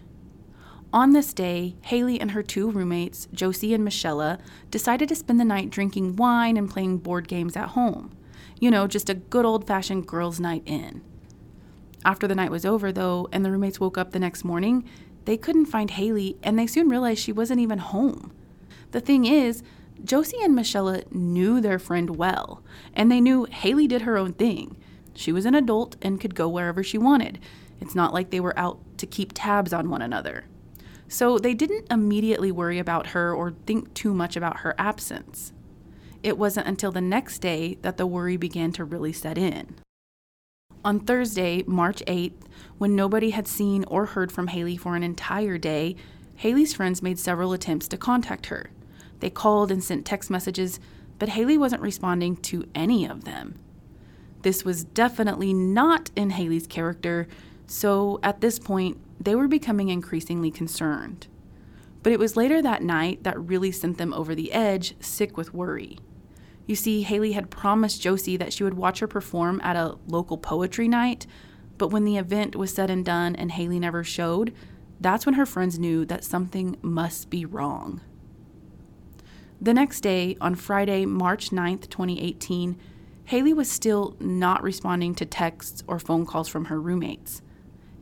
On 0.93 1.11
this 1.11 1.33
day, 1.33 1.75
Haley 1.83 2.19
and 2.19 2.31
her 2.31 2.43
two 2.43 2.69
roommates, 2.69 3.27
Josie 3.33 3.73
and 3.73 3.83
Michelle, 3.83 4.37
decided 4.69 5.07
to 5.09 5.15
spend 5.15 5.39
the 5.39 5.45
night 5.45 5.69
drinking 5.69 6.17
wine 6.17 6.57
and 6.57 6.69
playing 6.69 6.97
board 6.97 7.29
games 7.29 7.55
at 7.55 7.69
home. 7.69 8.11
You 8.59 8.71
know, 8.71 8.87
just 8.87 9.09
a 9.09 9.13
good 9.13 9.45
old 9.45 9.65
fashioned 9.65 10.05
girls' 10.05 10.39
night 10.39 10.63
in. 10.65 11.01
After 12.03 12.27
the 12.27 12.35
night 12.35 12.51
was 12.51 12.65
over, 12.65 12.91
though, 12.91 13.29
and 13.31 13.45
the 13.45 13.51
roommates 13.51 13.79
woke 13.79 13.97
up 13.97 14.11
the 14.11 14.19
next 14.19 14.43
morning, 14.43 14.83
they 15.25 15.37
couldn't 15.37 15.67
find 15.67 15.91
Haley, 15.91 16.35
and 16.43 16.59
they 16.59 16.67
soon 16.67 16.89
realized 16.89 17.21
she 17.21 17.31
wasn't 17.31 17.61
even 17.61 17.79
home. 17.79 18.33
The 18.91 18.99
thing 18.99 19.23
is, 19.25 19.63
Josie 20.03 20.41
and 20.41 20.55
Michelle 20.55 21.01
knew 21.11 21.61
their 21.61 21.79
friend 21.79 22.15
well, 22.15 22.63
and 22.93 23.11
they 23.11 23.21
knew 23.21 23.45
Haley 23.45 23.87
did 23.87 24.03
her 24.03 24.17
own 24.17 24.33
thing. 24.33 24.75
She 25.13 25.31
was 25.31 25.45
an 25.45 25.55
adult 25.55 25.95
and 26.01 26.19
could 26.19 26.35
go 26.35 26.49
wherever 26.49 26.83
she 26.83 26.97
wanted. 26.97 27.39
It's 27.79 27.95
not 27.95 28.13
like 28.13 28.29
they 28.29 28.39
were 28.39 28.57
out 28.57 28.79
to 28.97 29.05
keep 29.05 29.31
tabs 29.33 29.73
on 29.73 29.89
one 29.89 30.01
another. 30.01 30.45
So 31.07 31.37
they 31.37 31.53
didn't 31.53 31.91
immediately 31.91 32.51
worry 32.51 32.79
about 32.79 33.07
her 33.07 33.33
or 33.33 33.51
think 33.65 33.93
too 33.93 34.13
much 34.13 34.37
about 34.37 34.61
her 34.61 34.73
absence. 34.77 35.51
It 36.23 36.37
wasn't 36.37 36.67
until 36.67 36.91
the 36.91 37.01
next 37.01 37.39
day 37.39 37.77
that 37.81 37.97
the 37.97 38.07
worry 38.07 38.37
began 38.37 38.71
to 38.73 38.85
really 38.85 39.11
set 39.11 39.37
in. 39.37 39.75
On 40.85 40.99
Thursday, 40.99 41.63
March 41.67 42.01
8th, 42.07 42.43
when 42.77 42.95
nobody 42.95 43.31
had 43.31 43.47
seen 43.47 43.83
or 43.85 44.05
heard 44.07 44.31
from 44.31 44.47
Haley 44.47 44.77
for 44.77 44.95
an 44.95 45.03
entire 45.03 45.57
day, 45.57 45.95
Haley's 46.35 46.73
friends 46.73 47.03
made 47.03 47.19
several 47.19 47.53
attempts 47.53 47.87
to 47.89 47.97
contact 47.97 48.47
her. 48.47 48.71
They 49.21 49.29
called 49.29 49.71
and 49.71 49.83
sent 49.83 50.05
text 50.05 50.29
messages, 50.29 50.79
but 51.17 51.29
Haley 51.29 51.57
wasn't 51.57 51.81
responding 51.81 52.35
to 52.37 52.67
any 52.75 53.07
of 53.07 53.23
them. 53.23 53.57
This 54.41 54.65
was 54.65 54.83
definitely 54.83 55.53
not 55.53 56.11
in 56.15 56.31
Haley's 56.31 56.67
character, 56.67 57.27
so 57.67 58.19
at 58.23 58.41
this 58.41 58.59
point, 58.59 58.97
they 59.19 59.35
were 59.35 59.47
becoming 59.47 59.89
increasingly 59.89 60.51
concerned. 60.51 61.27
But 62.03 62.11
it 62.11 62.19
was 62.19 62.35
later 62.35 62.61
that 62.61 62.81
night 62.81 63.23
that 63.23 63.39
really 63.39 63.71
sent 63.71 63.99
them 63.99 64.13
over 64.13 64.33
the 64.33 64.51
edge, 64.51 64.95
sick 64.99 65.37
with 65.37 65.53
worry. 65.53 65.99
You 66.65 66.75
see, 66.75 67.03
Haley 67.03 67.33
had 67.33 67.51
promised 67.51 68.01
Josie 68.01 68.37
that 68.37 68.53
she 68.53 68.63
would 68.63 68.73
watch 68.73 68.99
her 68.99 69.07
perform 69.07 69.61
at 69.63 69.75
a 69.75 69.97
local 70.07 70.37
poetry 70.37 70.87
night, 70.87 71.27
but 71.77 71.89
when 71.89 72.03
the 72.03 72.17
event 72.17 72.55
was 72.55 72.73
said 72.73 72.89
and 72.89 73.05
done 73.05 73.35
and 73.35 73.51
Haley 73.51 73.79
never 73.79 74.03
showed, 74.03 74.53
that's 74.99 75.25
when 75.25 75.35
her 75.35 75.45
friends 75.45 75.77
knew 75.77 76.05
that 76.05 76.23
something 76.23 76.77
must 76.81 77.29
be 77.29 77.45
wrong. 77.45 78.01
The 79.63 79.75
next 79.75 80.01
day, 80.01 80.37
on 80.41 80.55
Friday, 80.55 81.05
March 81.05 81.51
9, 81.51 81.77
2018, 81.77 82.79
Haley 83.25 83.53
was 83.53 83.69
still 83.69 84.15
not 84.19 84.63
responding 84.63 85.13
to 85.13 85.25
texts 85.25 85.83
or 85.85 85.99
phone 85.99 86.25
calls 86.25 86.47
from 86.47 86.65
her 86.65 86.81
roommates. 86.81 87.43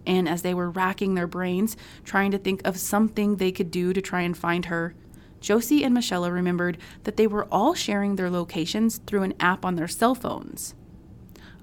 And 0.06 0.30
as 0.30 0.42
they 0.42 0.54
were 0.54 0.70
racking 0.72 1.16
their 1.16 1.28
brains, 1.28 1.76
trying 2.06 2.32
to 2.32 2.38
think 2.38 2.66
of 2.66 2.78
something 2.78 3.36
they 3.36 3.52
could 3.52 3.72
do 3.72 3.92
to 3.92 4.02
try 4.02 4.22
and 4.22 4.38
find 4.38 4.66
her, 4.66 4.96
Josie 5.42 5.84
and 5.84 5.94
Michelle 5.94 6.32
remembered 6.32 6.78
that 7.04 7.18
they 7.18 7.28
were 7.28 7.46
all 7.52 7.74
sharing 7.74 8.16
their 8.16 8.30
locations 8.30 9.00
through 9.00 9.24
an 9.24 9.34
app 9.42 9.66
on 9.66 9.76
their 9.76 9.90
cell 9.90 10.16
phones. 10.16 10.76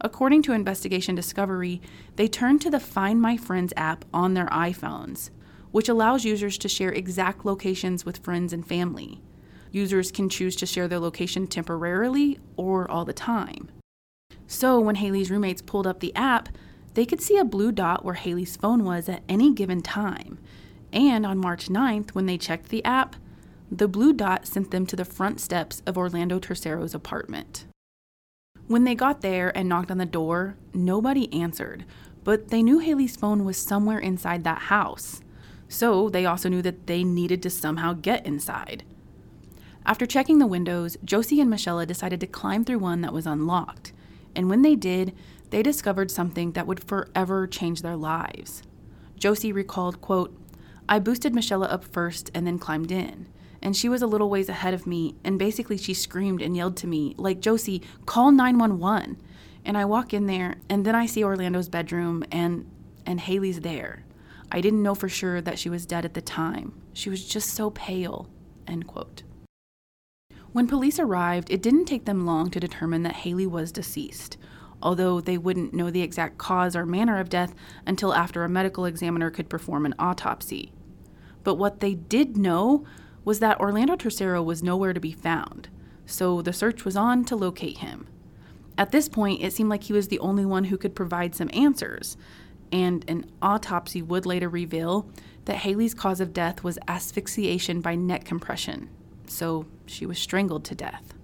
According 0.03 0.43
to 0.43 0.53
Investigation 0.53 1.15
Discovery, 1.15 1.81
they 2.17 2.29
turned 2.29 2.61
to 2.61 2.71
the 2.71 2.81
Find 2.81 3.19
My 3.19 3.39
Friends 3.39 3.73
app 3.79 4.05
on 4.13 4.35
their 4.35 4.49
iPhones, 4.49 5.31
which 5.71 5.89
allows 5.89 6.27
users 6.27 6.59
to 6.59 6.69
share 6.69 6.93
exact 6.93 7.47
locations 7.47 8.05
with 8.05 8.19
friends 8.19 8.53
and 8.53 8.67
family. 8.67 9.23
Users 9.77 10.11
can 10.11 10.31
choose 10.31 10.57
to 10.57 10.65
share 10.65 10.89
their 10.89 10.99
location 10.99 11.47
temporarily 11.47 12.39
or 12.57 12.91
all 12.91 13.05
the 13.05 13.13
time. 13.13 13.69
So 14.47 14.81
when 14.81 14.95
Haley's 14.95 15.31
roommates 15.31 15.61
pulled 15.61 15.87
up 15.87 16.01
the 16.01 16.17
app, 16.17 16.49
they 16.95 17.05
could 17.05 17.21
see 17.21 17.37
a 17.37 17.45
blue 17.45 17.71
dot 17.73 18.03
where 18.03 18.15
Haley's 18.15 18.57
phone 18.57 18.85
was 18.85 19.07
at 19.07 19.23
any 19.29 19.53
given 19.53 19.83
time. 19.83 20.39
And 20.95 21.27
on 21.27 21.37
March 21.37 21.69
9th, 21.69 22.13
when 22.13 22.25
they 22.25 22.39
checked 22.39 22.71
the 22.71 22.83
app, 22.87 23.17
the 23.71 23.87
blue 23.87 24.15
dot 24.15 24.47
sent 24.47 24.71
them 24.71 24.87
to 24.87 24.97
the 24.97 25.05
front 25.05 25.43
steps 25.43 25.83
of 25.85 25.99
Orlando 25.99 26.39
Tercero's 26.39 26.95
apartment. 26.95 27.67
When 28.69 28.85
they 28.85 28.95
got 28.95 29.21
there 29.21 29.55
and 29.55 29.69
knocked 29.69 29.91
on 29.91 29.99
the 29.99 30.07
door, 30.07 30.57
nobody 30.73 31.31
answered, 31.35 31.85
but 32.25 32.49
they 32.49 32.63
knew 32.63 32.79
Haley's 32.79 33.17
phone 33.17 33.45
was 33.45 33.59
somewhere 33.59 33.99
inside 33.99 34.43
that 34.45 34.63
house. 34.73 35.21
So 35.69 36.09
they 36.09 36.25
also 36.25 36.49
knew 36.49 36.63
that 36.63 36.87
they 36.87 37.05
needed 37.05 37.43
to 37.43 37.51
somehow 37.51 37.93
get 37.93 38.25
inside. 38.25 38.83
After 39.87 40.05
checking 40.05 40.41
the 40.41 40.49
windows, 40.49 40.99
Josie 41.05 41.41
and 41.41 41.49
Michelle 41.49 41.87
decided 41.87 42.19
to 42.19 42.27
climb 42.27 42.65
through 42.65 42.81
one 42.81 43.03
that 43.03 43.13
was 43.13 43.25
unlocked. 43.25 43.93
And 44.35 44.51
when 44.51 44.63
they 44.63 44.75
did, 44.75 45.15
they 45.51 45.63
discovered 45.63 46.11
something 46.11 46.53
that 46.53 46.67
would 46.67 46.83
forever 46.83 47.47
change 47.47 47.83
their 47.83 47.95
lives. 47.95 48.65
Josie 49.17 49.53
recalled, 49.53 50.01
quote, 50.01 50.37
I 50.89 50.99
boosted 50.99 51.37
Michelle 51.37 51.63
up 51.63 51.85
first 51.85 52.33
and 52.35 52.45
then 52.45 52.59
climbed 52.59 52.91
in. 52.91 53.29
And 53.63 53.77
she 53.77 53.89
was 53.89 54.03
a 54.03 54.09
little 54.09 54.29
ways 54.29 54.49
ahead 54.49 54.75
of 54.75 54.89
me, 54.89 55.15
and 55.23 55.39
basically 55.39 55.79
she 55.79 55.95
screamed 55.95 56.43
and 56.43 56.57
yelled 56.57 56.77
to 56.79 56.89
me, 56.89 57.15
like, 57.17 57.41
Josie, 57.41 57.83
call 58.07 58.33
911. 58.33 59.23
And 59.65 59.79
I 59.79 59.85
walk 59.85 60.13
in 60.13 60.27
there, 60.27 60.57
and 60.69 60.85
then 60.85 60.97
I 60.97 61.07
see 61.07 61.23
Orlando's 61.23 61.69
bedroom, 61.69 62.25
and, 62.33 62.69
and 63.07 63.21
Haley's 63.21 63.61
there. 63.61 64.05
I 64.51 64.61
didn't 64.61 64.83
know 64.83 64.97
for 64.97 65.09
sure 65.09 65.41
that 65.41 65.61
she 65.61 65.71
was 65.71 65.87
dead 65.87 66.05
at 66.05 66.15
the 66.15 66.21
time. 66.21 66.73
She 66.93 67.09
was 67.09 67.25
just 67.25 67.51
so 67.51 67.71
pale, 67.71 68.29
end 68.67 68.89
quote. 68.89 69.23
When 70.57 70.67
police 70.67 70.99
arrived, 70.99 71.51
it 71.51 71.61
didn't 71.61 71.85
take 71.85 72.07
them 72.07 72.25
long 72.25 72.49
to 72.49 72.59
determine 72.59 73.03
that 73.03 73.17
Haley 73.17 73.47
was 73.47 73.71
deceased, 73.71 74.39
although 74.81 75.21
they 75.21 75.37
wouldn't 75.37 75.75
know 75.75 75.91
the 75.91 76.01
exact 76.01 76.39
cause 76.39 76.75
or 76.75 76.87
manner 76.87 77.21
of 77.21 77.29
death 77.29 77.55
until 77.87 78.15
after 78.15 78.43
a 78.43 78.49
medical 78.49 78.87
examiner 78.87 79.31
could 79.31 79.51
perform 79.51 79.85
an 79.85 79.95
autopsy. 79.99 80.73
But 81.45 81.57
what 81.57 81.81
they 81.81 81.93
did 81.93 82.39
know 82.39 82.87
was 83.23 83.39
that 83.41 83.61
Orlando 83.61 83.97
Tercero 83.97 84.43
was 84.43 84.63
nowhere 84.63 84.95
to 84.95 84.99
be 84.99 85.13
found, 85.13 85.69
so 86.07 86.41
the 86.41 86.55
search 86.55 86.87
was 86.87 86.97
on 86.97 87.27
to 87.27 87.37
locate 87.37 87.77
him. 87.81 88.07
At 88.79 88.93
this 88.93 89.11
point, 89.11 89.43
it 89.43 89.53
seemed 89.53 89.69
like 89.69 89.85
he 89.85 89.93
was 89.93 90.09
the 90.09 90.21
only 90.21 90.47
one 90.47 90.65
who 90.65 90.79
could 90.79 90.97
provide 90.97 91.35
some 91.35 91.51
answers, 91.53 92.17
and 92.73 93.05
an 93.11 93.31
autopsy 93.43 94.01
would 94.01 94.25
later 94.25 94.49
reveal 94.49 95.07
that 95.45 95.59
Haley's 95.59 95.93
cause 95.93 96.23
of 96.23 96.33
death 96.33 96.65
was 96.65 96.79
asphyxiation 96.89 97.83
by 97.83 97.95
neck 97.95 98.25
compression 98.25 98.89
so 99.29 99.67
she 99.87 100.07
was 100.07 100.19
strangled 100.19 100.65
to 100.67 100.75
death. 100.75 101.15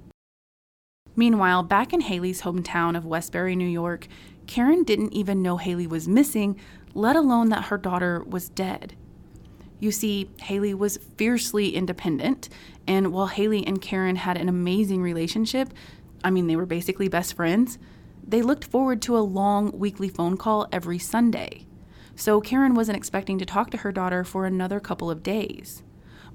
Meanwhile, 1.15 1.65
back 1.65 1.93
in 1.93 2.01
Haley's 2.01 2.43
hometown 2.43 2.97
of 2.97 3.05
Westbury, 3.05 3.55
New 3.55 3.69
York, 3.69 4.09
Karen 4.47 4.83
didn't 4.83 5.13
even 5.13 5.43
know 5.43 5.59
Haley 5.59 5.87
was 5.87 6.09
missing, 6.09 6.59
let 6.95 7.17
alone 7.17 7.51
that 7.51 7.65
her 7.65 7.79
daughter 7.79 8.25
was 8.27 8.49
dead. 8.49 8.97
You 9.79 9.91
see, 9.91 10.31
Haley 10.41 10.75
was 10.75 10.99
fiercely 11.17 11.75
independent, 11.75 12.49
and 12.87 13.13
while 13.13 13.27
Haley 13.27 13.67
and 13.67 13.83
Karen 13.83 14.17
had 14.17 14.37
an 14.37 14.49
amazing 14.49 15.03
relationship, 15.03 15.75
I 16.25 16.31
mean, 16.31 16.47
they 16.47 16.57
were 16.57 16.67
basically 16.67 17.09
best 17.09 17.35
friends, 17.35 17.79
they 18.27 18.43
looked 18.43 18.65
forward 18.65 19.03
to 19.03 19.19
a 19.19 19.21
long 19.21 19.73
weekly 19.73 20.09
phone 20.09 20.37
call 20.37 20.69
every 20.71 20.99
Sunday. 20.99 21.67
So 22.15 22.41
Karen 22.41 22.75
wasn't 22.75 22.97
expecting 22.97 23.39
to 23.39 23.45
talk 23.45 23.71
to 23.71 23.79
her 23.79 23.93
daughter 23.93 24.23
for 24.23 24.47
another 24.47 24.81
couple 24.81 25.11
of 25.11 25.23
days. 25.23 25.83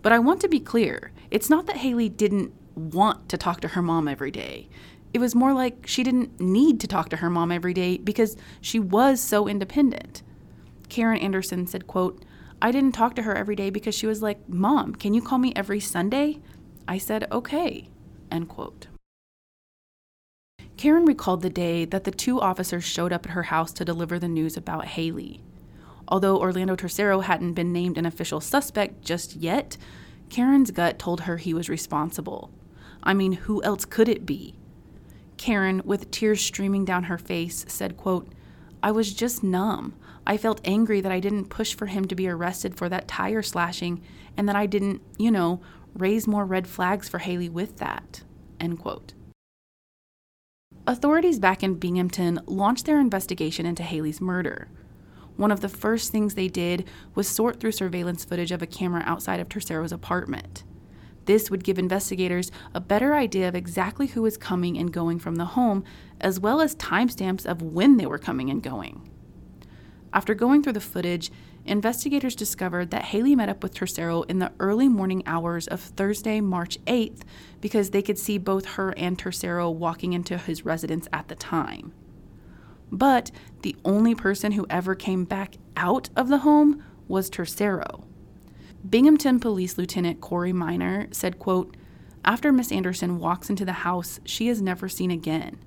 But 0.07 0.13
I 0.13 0.19
want 0.19 0.39
to 0.39 0.47
be 0.47 0.61
clear 0.61 1.11
it's 1.31 1.49
not 1.49 1.65
that 1.65 1.75
Haley 1.75 2.07
didn't 2.07 2.53
want 2.75 3.27
to 3.27 3.35
talk 3.35 3.59
to 3.59 3.67
her 3.67 3.81
mom 3.81 4.07
every 4.07 4.31
day. 4.31 4.69
It 5.13 5.19
was 5.19 5.35
more 5.35 5.51
like 5.51 5.85
she 5.85 6.01
didn't 6.01 6.39
need 6.39 6.79
to 6.79 6.87
talk 6.87 7.09
to 7.09 7.17
her 7.17 7.29
mom 7.29 7.51
every 7.51 7.73
day 7.73 7.97
because 7.97 8.37
she 8.61 8.79
was 8.79 9.19
so 9.19 9.49
independent. 9.49 10.23
Karen 10.87 11.19
Anderson 11.19 11.67
said, 11.67 11.87
quote, 11.87 12.23
I 12.61 12.71
didn't 12.71 12.93
talk 12.93 13.15
to 13.15 13.23
her 13.23 13.35
every 13.35 13.57
day 13.57 13.69
because 13.69 13.95
she 13.95 14.07
was 14.07 14.21
like, 14.21 14.47
Mom, 14.47 14.95
can 14.95 15.13
you 15.13 15.21
call 15.21 15.39
me 15.39 15.51
every 15.57 15.81
Sunday? 15.81 16.39
I 16.87 16.99
said, 16.99 17.29
okay, 17.29 17.89
end 18.31 18.47
quote. 18.47 18.87
Karen 20.77 21.03
recalled 21.03 21.41
the 21.41 21.49
day 21.49 21.83
that 21.83 22.05
the 22.05 22.11
two 22.11 22.39
officers 22.39 22.85
showed 22.85 23.11
up 23.11 23.25
at 23.25 23.33
her 23.33 23.43
house 23.43 23.73
to 23.73 23.83
deliver 23.83 24.17
the 24.19 24.29
news 24.29 24.55
about 24.55 24.85
Haley. 24.85 25.41
Although 26.07 26.39
Orlando 26.39 26.75
Tercero 26.75 27.23
hadn't 27.23 27.53
been 27.53 27.73
named 27.73 27.97
an 27.97 28.05
official 28.05 28.39
suspect 28.39 29.03
just 29.03 29.35
yet, 29.35 29.77
Karen's 30.29 30.71
gut 30.71 30.99
told 30.99 31.21
her 31.21 31.37
he 31.37 31.53
was 31.53 31.69
responsible. 31.69 32.51
I 33.03 33.13
mean, 33.13 33.33
who 33.33 33.61
else 33.63 33.85
could 33.85 34.09
it 34.09 34.25
be? 34.25 34.55
Karen, 35.37 35.81
with 35.85 36.11
tears 36.11 36.41
streaming 36.41 36.85
down 36.85 37.03
her 37.03 37.17
face, 37.17 37.65
said, 37.67 37.97
quote, 37.97 38.27
I 38.81 38.91
was 38.91 39.13
just 39.13 39.43
numb. 39.43 39.95
I 40.25 40.37
felt 40.37 40.61
angry 40.65 41.01
that 41.01 41.11
I 41.11 41.19
didn't 41.19 41.49
push 41.49 41.73
for 41.73 41.85
him 41.85 42.05
to 42.05 42.15
be 42.15 42.27
arrested 42.27 42.75
for 42.75 42.89
that 42.89 43.07
tire 43.07 43.41
slashing 43.41 44.01
and 44.35 44.47
that 44.47 44.55
I 44.55 44.65
didn't, 44.65 45.01
you 45.17 45.31
know, 45.31 45.61
raise 45.93 46.27
more 46.27 46.45
red 46.45 46.67
flags 46.67 47.07
for 47.07 47.19
Haley 47.19 47.49
with 47.49 47.77
that. 47.77 48.23
End 48.59 48.79
quote. 48.79 49.13
Authorities 50.85 51.39
back 51.39 51.63
in 51.63 51.75
Binghamton 51.75 52.39
launched 52.45 52.85
their 52.85 52.99
investigation 52.99 53.65
into 53.65 53.83
Haley's 53.83 54.21
murder 54.21 54.69
one 55.37 55.51
of 55.51 55.61
the 55.61 55.69
first 55.69 56.11
things 56.11 56.33
they 56.33 56.47
did 56.47 56.87
was 57.15 57.27
sort 57.27 57.59
through 57.59 57.71
surveillance 57.71 58.25
footage 58.25 58.51
of 58.51 58.61
a 58.61 58.67
camera 58.67 59.03
outside 59.05 59.39
of 59.39 59.47
Tercero's 59.47 59.91
apartment. 59.91 60.63
This 61.25 61.51
would 61.51 61.63
give 61.63 61.77
investigators 61.77 62.51
a 62.73 62.79
better 62.79 63.13
idea 63.13 63.47
of 63.47 63.55
exactly 63.55 64.07
who 64.07 64.21
was 64.21 64.37
coming 64.37 64.77
and 64.77 64.91
going 64.91 65.19
from 65.19 65.35
the 65.35 65.45
home, 65.45 65.83
as 66.21 66.39
well 66.39 66.61
as 66.61 66.75
timestamps 66.75 67.45
of 67.45 67.61
when 67.61 67.97
they 67.97 68.05
were 68.05 68.17
coming 68.17 68.49
and 68.49 68.63
going. 68.63 69.09
After 70.13 70.33
going 70.33 70.63
through 70.63 70.73
the 70.73 70.79
footage, 70.79 71.29
investigators 71.65 72.33
discovered 72.33 72.91
that 72.91 73.05
Haley 73.05 73.35
met 73.35 73.49
up 73.49 73.61
with 73.61 73.75
Tercero 73.75 74.23
in 74.29 74.39
the 74.39 74.53
early 74.57 74.87
morning 74.87 75.21
hours 75.25 75.67
of 75.67 75.81
Thursday, 75.81 76.39
March 76.39 76.77
8th, 76.85 77.23
because 77.59 77.89
they 77.89 78.01
could 78.01 78.17
see 78.17 78.37
both 78.37 78.65
her 78.65 78.91
and 78.97 79.17
Tercero 79.17 79.71
walking 79.71 80.13
into 80.13 80.37
his 80.37 80.63
residence 80.65 81.09
at 81.11 81.27
the 81.27 81.35
time. 81.35 81.91
But 82.91 83.31
the 83.61 83.75
only 83.83 84.15
person 84.15 84.53
who 84.53 84.65
ever 84.69 84.95
came 84.95 85.25
back 85.25 85.55
out 85.75 86.09
of 86.15 86.29
the 86.29 86.39
home 86.39 86.83
was 87.07 87.29
Tercero. 87.29 88.03
Binghamton 88.87 89.39
Police 89.39 89.77
Lieutenant 89.77 90.21
Corey 90.21 90.53
Miner 90.53 91.07
said, 91.11 91.39
quote, 91.39 91.75
After 92.23 92.51
Miss 92.51 92.71
Anderson 92.71 93.19
walks 93.19 93.49
into 93.49 93.65
the 93.65 93.73
house, 93.73 94.19
she 94.23 94.47
is 94.47 94.61
never 94.61 94.87
seen 94.87 95.11
again. 95.11 95.57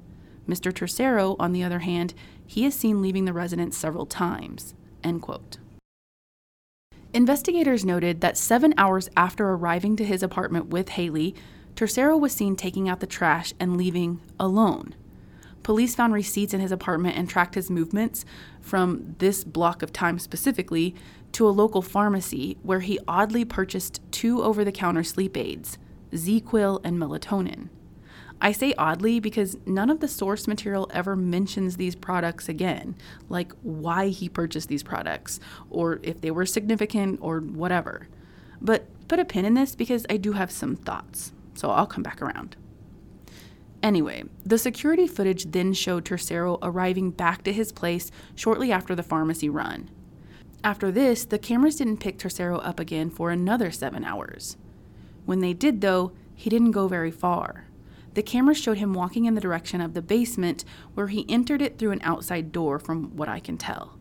Mr. 0.49 0.73
Tercero, 0.73 1.37
on 1.39 1.53
the 1.53 1.63
other 1.63 1.81
hand, 1.81 2.15
he 2.47 2.65
is 2.65 2.75
seen 2.75 3.03
leaving 3.03 3.25
the 3.25 3.33
residence 3.33 3.77
several 3.77 4.07
times. 4.07 4.75
End 5.05 5.23
quote. 5.23 5.59
Investigators 7.13 7.85
noted 7.85 8.21
that 8.21 8.37
seven 8.37 8.73
hours 8.79 9.09
after 9.17 9.49
arriving 9.51 9.97
to 9.97 10.05
his 10.05 10.23
apartment 10.23 10.67
with 10.69 10.91
Haley, 10.91 11.35
Tercero 11.75 12.19
was 12.19 12.33
seen 12.33 12.57
taking 12.57 12.89
out 12.89 13.01
the 13.01 13.07
trash 13.07 13.53
and 13.59 13.77
leaving 13.77 14.21
alone. 14.39 14.95
Police 15.63 15.95
found 15.95 16.15
receipts 16.15 16.55
in 16.55 16.61
his 16.61 16.73
apartment 16.73 17.17
and 17.17 17.29
tracked 17.29 17.55
his 17.55 17.71
movements 17.71 18.25
from 18.61 19.15
this 19.19 19.45
block 19.45 19.83
of 19.83 19.93
time 19.93 20.19
specifically 20.19 20.95
to 21.33 21.47
a 21.47 21.51
local 21.51 21.83
pharmacy 21.83 22.57
where 22.63 22.81
he 22.81 22.99
oddly 23.07 23.45
purchased 23.45 24.01
two 24.11 24.43
over 24.43 24.65
the 24.65 24.73
counter 24.73 25.05
sleep 25.05 25.37
aids, 25.37 25.79
ZzzQuil 26.13 26.81
and 26.83 26.99
melatonin. 26.99 27.69
I 28.43 28.53
say 28.53 28.73
oddly 28.79 29.21
because 29.21 29.59
none 29.67 29.91
of 29.91 30.01
the 30.01 30.09
source 30.09 30.49
material 30.49 30.91
ever 30.95 31.15
mentions 31.15 31.77
these 31.77 31.95
products 31.95 32.49
again, 32.49 32.97
like 33.29 33.53
why 33.63 34.09
he 34.09 34.31
purchased 34.31 34.69
these 34.69 34.83
products, 34.83 35.41
or 35.69 36.01
if 36.03 36.23
they 36.23 36.31
were 36.31 36.47
significant, 36.47 37.19
or 37.21 37.41
whatever. 37.41 38.09
But 38.61 38.87
put 39.09 39.19
a 39.19 39.27
pin 39.27 39.45
in 39.45 39.55
this 39.55 39.75
because 39.75 40.07
I 40.09 40.17
do 40.17 40.33
have 40.33 40.51
some 40.51 40.75
thoughts, 40.75 41.33
so 41.55 41.71
I'll 41.71 41.87
come 41.87 42.03
back 42.03 42.23
around. 42.23 42.57
Anyway, 43.83 44.25
the 44.45 44.59
security 44.59 45.07
footage 45.07 45.45
then 45.53 45.73
showed 45.73 46.05
Tercero 46.05 46.59
arriving 46.63 47.11
back 47.11 47.43
to 47.45 47.53
his 47.53 47.73
place 47.73 48.11
shortly 48.35 48.71
after 48.71 48.95
the 48.95 49.03
pharmacy 49.03 49.49
run. 49.49 49.91
After 50.63 50.93
this, 50.93 51.25
the 51.25 51.39
cameras 51.39 51.77
didn't 51.77 52.01
pick 52.01 52.19
Tercero 52.19 52.61
up 52.65 52.79
again 52.79 53.09
for 53.09 53.31
another 53.31 53.71
seven 53.71 54.05
hours. 54.05 54.59
When 55.25 55.41
they 55.41 55.55
did, 55.55 55.81
though, 55.81 56.13
he 56.35 56.51
didn't 56.51 56.73
go 56.73 56.89
very 56.89 57.11
far. 57.11 57.67
The 58.13 58.23
cameras 58.23 58.59
showed 58.59 58.79
him 58.79 58.93
walking 58.93 59.25
in 59.25 59.35
the 59.35 59.41
direction 59.41 59.81
of 59.81 59.95
the 59.95 60.03
basement, 60.03 60.65
where 60.95 61.07
he 61.07 61.25
entered 61.29 61.63
it 61.63 61.79
through 61.79 61.93
an 61.93 62.03
outside 62.03 62.53
door, 62.53 62.79
from 62.79 63.17
what 63.17 63.29
I 63.29 63.41
can 63.41 63.57
tell. 63.57 63.99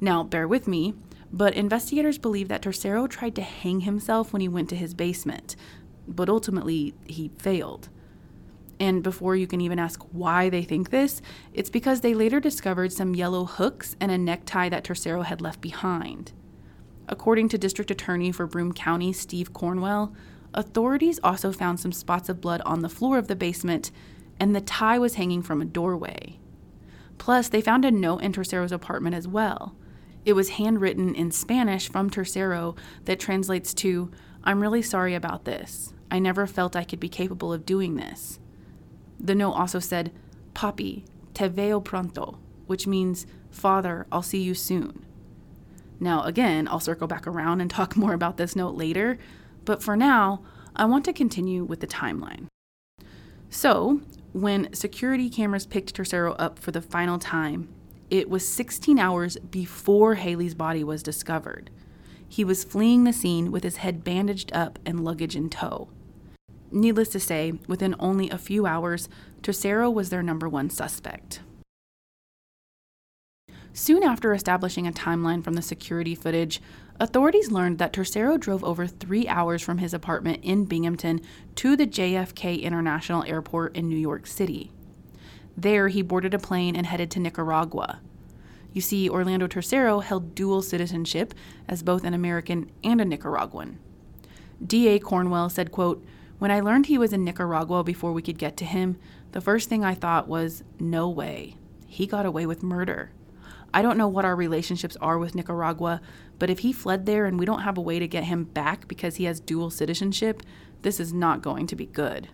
Now, 0.00 0.22
bear 0.22 0.46
with 0.46 0.68
me, 0.68 0.94
but 1.32 1.54
investigators 1.54 2.18
believe 2.18 2.48
that 2.48 2.62
Tercero 2.62 3.08
tried 3.08 3.34
to 3.36 3.42
hang 3.42 3.80
himself 3.80 4.32
when 4.32 4.42
he 4.42 4.48
went 4.48 4.68
to 4.70 4.76
his 4.76 4.92
basement, 4.92 5.56
but 6.06 6.28
ultimately 6.28 6.94
he 7.06 7.30
failed. 7.38 7.88
And 8.80 9.02
before 9.02 9.36
you 9.36 9.46
can 9.46 9.60
even 9.60 9.78
ask 9.78 10.02
why 10.12 10.48
they 10.48 10.62
think 10.62 10.90
this, 10.90 11.22
it's 11.52 11.70
because 11.70 12.00
they 12.00 12.14
later 12.14 12.40
discovered 12.40 12.92
some 12.92 13.14
yellow 13.14 13.44
hooks 13.44 13.96
and 14.00 14.10
a 14.10 14.18
necktie 14.18 14.68
that 14.68 14.84
Tercero 14.84 15.24
had 15.24 15.40
left 15.40 15.60
behind. 15.60 16.32
According 17.08 17.50
to 17.50 17.58
District 17.58 17.90
Attorney 17.90 18.32
for 18.32 18.46
Broome 18.46 18.72
County, 18.72 19.12
Steve 19.12 19.52
Cornwell, 19.52 20.14
authorities 20.54 21.20
also 21.22 21.52
found 21.52 21.78
some 21.78 21.92
spots 21.92 22.28
of 22.28 22.40
blood 22.40 22.62
on 22.64 22.80
the 22.80 22.88
floor 22.88 23.18
of 23.18 23.28
the 23.28 23.36
basement, 23.36 23.90
and 24.40 24.54
the 24.54 24.60
tie 24.60 24.98
was 24.98 25.14
hanging 25.14 25.42
from 25.42 25.60
a 25.60 25.66
doorway. 25.66 26.38
Plus, 27.18 27.48
they 27.48 27.60
found 27.60 27.84
a 27.84 27.90
note 27.90 28.22
in 28.22 28.32
Tercero's 28.32 28.72
apartment 28.72 29.14
as 29.14 29.28
well. 29.28 29.76
It 30.24 30.32
was 30.32 30.50
handwritten 30.50 31.14
in 31.14 31.30
Spanish 31.30 31.88
from 31.88 32.10
Tercero 32.10 32.76
that 33.04 33.20
translates 33.20 33.74
to, 33.74 34.10
I'm 34.42 34.60
really 34.60 34.82
sorry 34.82 35.14
about 35.14 35.44
this. 35.44 35.92
I 36.10 36.18
never 36.18 36.46
felt 36.46 36.74
I 36.74 36.84
could 36.84 37.00
be 37.00 37.08
capable 37.08 37.52
of 37.52 37.66
doing 37.66 37.96
this. 37.96 38.40
The 39.18 39.34
note 39.34 39.52
also 39.52 39.78
said, 39.78 40.12
Papi, 40.54 41.04
te 41.32 41.48
veo 41.48 41.80
pronto, 41.80 42.38
which 42.66 42.86
means, 42.86 43.26
Father, 43.50 44.06
I'll 44.10 44.22
see 44.22 44.42
you 44.42 44.54
soon. 44.54 45.04
Now, 46.00 46.22
again, 46.24 46.68
I'll 46.68 46.80
circle 46.80 47.06
back 47.06 47.26
around 47.26 47.60
and 47.60 47.70
talk 47.70 47.96
more 47.96 48.12
about 48.12 48.36
this 48.36 48.56
note 48.56 48.74
later, 48.74 49.18
but 49.64 49.82
for 49.82 49.96
now, 49.96 50.42
I 50.76 50.84
want 50.84 51.04
to 51.04 51.12
continue 51.12 51.64
with 51.64 51.80
the 51.80 51.86
timeline. 51.86 52.46
So, 53.48 54.00
when 54.32 54.72
security 54.72 55.30
cameras 55.30 55.64
picked 55.64 55.94
Tercero 55.94 56.34
up 56.38 56.58
for 56.58 56.72
the 56.72 56.82
final 56.82 57.18
time, 57.18 57.68
it 58.10 58.28
was 58.28 58.46
16 58.46 58.98
hours 58.98 59.36
before 59.38 60.16
Haley's 60.16 60.54
body 60.54 60.82
was 60.84 61.02
discovered. 61.02 61.70
He 62.28 62.44
was 62.44 62.64
fleeing 62.64 63.04
the 63.04 63.12
scene 63.12 63.52
with 63.52 63.62
his 63.62 63.76
head 63.76 64.02
bandaged 64.02 64.52
up 64.52 64.78
and 64.84 65.04
luggage 65.04 65.36
in 65.36 65.50
tow. 65.50 65.88
Needless 66.74 67.10
to 67.10 67.20
say, 67.20 67.52
within 67.68 67.94
only 68.00 68.28
a 68.30 68.36
few 68.36 68.66
hours, 68.66 69.08
Tercero 69.42 69.94
was 69.94 70.10
their 70.10 70.24
number 70.24 70.48
one 70.48 70.70
suspect. 70.70 71.38
Soon 73.72 74.02
after 74.02 74.34
establishing 74.34 74.84
a 74.84 74.92
timeline 74.92 75.44
from 75.44 75.54
the 75.54 75.62
security 75.62 76.16
footage, 76.16 76.60
authorities 76.98 77.52
learned 77.52 77.78
that 77.78 77.92
Tercero 77.92 78.36
drove 78.38 78.64
over 78.64 78.88
three 78.88 79.28
hours 79.28 79.62
from 79.62 79.78
his 79.78 79.94
apartment 79.94 80.40
in 80.42 80.64
Binghamton 80.64 81.20
to 81.54 81.76
the 81.76 81.86
JFK 81.86 82.60
International 82.60 83.22
Airport 83.22 83.76
in 83.76 83.88
New 83.88 83.96
York 83.96 84.26
City. 84.26 84.72
There, 85.56 85.86
he 85.86 86.02
boarded 86.02 86.34
a 86.34 86.40
plane 86.40 86.74
and 86.74 86.86
headed 86.86 87.08
to 87.12 87.20
Nicaragua. 87.20 88.00
You 88.72 88.80
see, 88.80 89.08
Orlando 89.08 89.46
Tercero 89.46 90.02
held 90.02 90.34
dual 90.34 90.60
citizenship 90.60 91.34
as 91.68 91.84
both 91.84 92.02
an 92.02 92.14
American 92.14 92.72
and 92.82 93.00
a 93.00 93.04
Nicaraguan. 93.04 93.78
D.A. 94.64 94.98
Cornwell 94.98 95.48
said, 95.48 95.70
quote, 95.70 96.04
when 96.38 96.50
I 96.50 96.60
learned 96.60 96.86
he 96.86 96.98
was 96.98 97.12
in 97.12 97.24
Nicaragua 97.24 97.84
before 97.84 98.12
we 98.12 98.22
could 98.22 98.38
get 98.38 98.56
to 98.58 98.64
him, 98.64 98.96
the 99.32 99.40
first 99.40 99.68
thing 99.68 99.84
I 99.84 99.94
thought 99.94 100.28
was, 100.28 100.62
no 100.78 101.08
way. 101.08 101.56
He 101.86 102.06
got 102.06 102.26
away 102.26 102.46
with 102.46 102.62
murder. 102.62 103.10
I 103.72 103.82
don't 103.82 103.98
know 103.98 104.08
what 104.08 104.24
our 104.24 104.36
relationships 104.36 104.96
are 105.00 105.18
with 105.18 105.34
Nicaragua, 105.34 106.00
but 106.38 106.50
if 106.50 106.60
he 106.60 106.72
fled 106.72 107.06
there 107.06 107.26
and 107.26 107.38
we 107.38 107.44
don't 107.44 107.62
have 107.62 107.76
a 107.76 107.82
way 107.82 107.98
to 107.98 108.06
get 108.06 108.24
him 108.24 108.44
back 108.44 108.86
because 108.86 109.16
he 109.16 109.24
has 109.24 109.40
dual 109.40 109.70
citizenship, 109.70 110.42
this 110.82 111.00
is 111.00 111.12
not 111.12 111.42
going 111.42 111.66
to 111.66 111.76
be 111.76 111.86
good. 111.86 112.28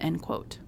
End 0.00 0.20
quote. 0.20 0.58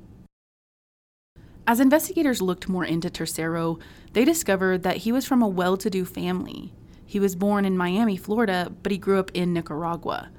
As 1.66 1.80
investigators 1.80 2.42
looked 2.42 2.68
more 2.68 2.84
into 2.84 3.08
Tercero, 3.08 3.80
they 4.12 4.24
discovered 4.24 4.82
that 4.82 4.98
he 4.98 5.12
was 5.12 5.26
from 5.26 5.42
a 5.42 5.48
well 5.48 5.76
to 5.78 5.90
do 5.90 6.04
family. 6.04 6.72
He 7.06 7.18
was 7.20 7.36
born 7.36 7.64
in 7.64 7.76
Miami, 7.76 8.16
Florida, 8.16 8.72
but 8.82 8.92
he 8.92 8.98
grew 8.98 9.18
up 9.18 9.30
in 9.34 9.52
Nicaragua. 9.52 10.30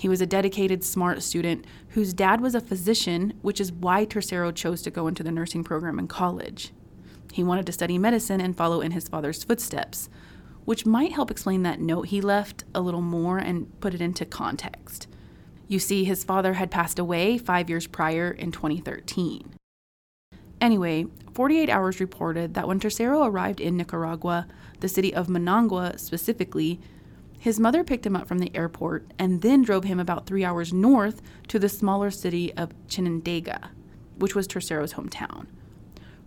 He 0.00 0.08
was 0.08 0.22
a 0.22 0.26
dedicated, 0.26 0.82
smart 0.82 1.22
student 1.22 1.66
whose 1.88 2.14
dad 2.14 2.40
was 2.40 2.54
a 2.54 2.60
physician, 2.62 3.34
which 3.42 3.60
is 3.60 3.70
why 3.70 4.06
Tercero 4.06 4.50
chose 4.50 4.80
to 4.80 4.90
go 4.90 5.06
into 5.06 5.22
the 5.22 5.30
nursing 5.30 5.62
program 5.62 5.98
in 5.98 6.08
college. 6.08 6.72
He 7.34 7.44
wanted 7.44 7.66
to 7.66 7.72
study 7.72 7.98
medicine 7.98 8.40
and 8.40 8.56
follow 8.56 8.80
in 8.80 8.92
his 8.92 9.08
father's 9.08 9.44
footsteps, 9.44 10.08
which 10.64 10.86
might 10.86 11.12
help 11.12 11.30
explain 11.30 11.64
that 11.64 11.80
note 11.80 12.06
he 12.06 12.22
left 12.22 12.64
a 12.74 12.80
little 12.80 13.02
more 13.02 13.36
and 13.36 13.78
put 13.80 13.92
it 13.92 14.00
into 14.00 14.24
context. 14.24 15.06
You 15.68 15.78
see, 15.78 16.04
his 16.04 16.24
father 16.24 16.54
had 16.54 16.70
passed 16.70 16.98
away 16.98 17.36
five 17.36 17.68
years 17.68 17.86
prior 17.86 18.30
in 18.30 18.52
2013. 18.52 19.52
Anyway, 20.62 21.08
48 21.34 21.68
Hours 21.68 22.00
reported 22.00 22.54
that 22.54 22.66
when 22.66 22.80
Tercero 22.80 23.26
arrived 23.26 23.60
in 23.60 23.76
Nicaragua, 23.76 24.46
the 24.80 24.88
city 24.88 25.12
of 25.12 25.28
Managua 25.28 25.98
specifically, 25.98 26.80
his 27.40 27.58
mother 27.58 27.82
picked 27.82 28.04
him 28.04 28.14
up 28.14 28.28
from 28.28 28.38
the 28.38 28.54
airport 28.54 29.10
and 29.18 29.40
then 29.40 29.62
drove 29.62 29.84
him 29.84 29.98
about 29.98 30.26
three 30.26 30.44
hours 30.44 30.74
north 30.74 31.22
to 31.48 31.58
the 31.58 31.70
smaller 31.70 32.10
city 32.10 32.52
of 32.52 32.74
Chinandega, 32.86 33.70
which 34.18 34.34
was 34.34 34.46
Tercero's 34.46 34.92
hometown. 34.92 35.46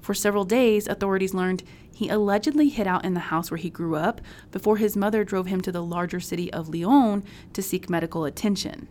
For 0.02 0.16
several 0.16 0.44
days, 0.44 0.88
authorities 0.88 1.36
learned 1.36 1.64
he 1.94 2.10
allegedly 2.10 2.70
hid 2.70 2.88
out 2.88 3.06
in 3.06 3.14
the 3.14 3.20
house 3.20 3.52
where 3.52 3.60
he 3.60 3.70
grew 3.70 3.96
up 3.96 4.22
before 4.52 4.78
his 4.78 4.98
mother 4.98 5.24
drove 5.24 5.46
him 5.46 5.62
to 5.62 5.72
the 5.72 5.84
larger 5.84 6.20
city 6.20 6.52
of 6.52 6.68
Leon 6.68 7.24
to 7.54 7.62
seek 7.62 7.92
medical 7.92 8.26
attention. 8.26 8.88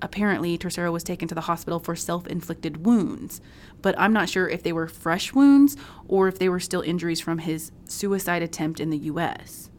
Apparently, 0.00 0.56
Tercero 0.56 0.92
was 0.92 1.02
taken 1.02 1.26
to 1.26 1.34
the 1.34 1.42
hospital 1.42 1.80
for 1.80 1.96
self 1.96 2.24
inflicted 2.28 2.86
wounds, 2.86 3.40
but 3.82 3.98
I'm 3.98 4.12
not 4.12 4.28
sure 4.28 4.48
if 4.48 4.62
they 4.62 4.72
were 4.72 4.86
fresh 4.86 5.32
wounds 5.32 5.76
or 6.06 6.28
if 6.28 6.38
they 6.38 6.48
were 6.48 6.60
still 6.60 6.82
injuries 6.82 7.20
from 7.20 7.38
his 7.38 7.72
suicide 7.84 8.42
attempt 8.42 8.78
in 8.78 8.90
the 8.90 8.98
U.S. 8.98 9.70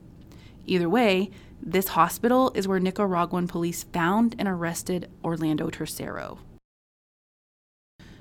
Either 0.65 0.89
way, 0.89 1.31
this 1.61 1.89
hospital 1.89 2.51
is 2.55 2.67
where 2.67 2.79
Nicaraguan 2.79 3.47
police 3.47 3.83
found 3.83 4.35
and 4.37 4.47
arrested 4.47 5.09
Orlando 5.23 5.69
Tercero. 5.69 6.39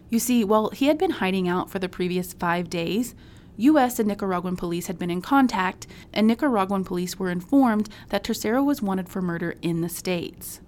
You 0.09 0.19
see, 0.19 0.45
while 0.45 0.71
he 0.71 0.87
had 0.87 0.99
been 0.99 1.11
hiding 1.11 1.49
out 1.49 1.71
for 1.71 1.79
the 1.79 1.89
previous 1.89 2.33
five 2.33 2.71
days, 2.71 3.15
U.S. 3.57 3.99
and 3.99 4.09
Nicaraguan 4.09 4.57
police 4.57 4.89
had 4.89 4.99
been 4.99 5.11
in 5.11 5.23
contact, 5.23 5.87
and 6.13 6.27
Nicaraguan 6.27 6.85
police 6.85 7.19
were 7.19 7.31
informed 7.31 7.89
that 8.09 8.25
Tercero 8.25 8.65
was 8.65 8.83
wanted 8.83 9.09
for 9.09 9.23
murder 9.23 9.55
in 9.63 9.81
the 9.81 9.89
States. 9.89 10.61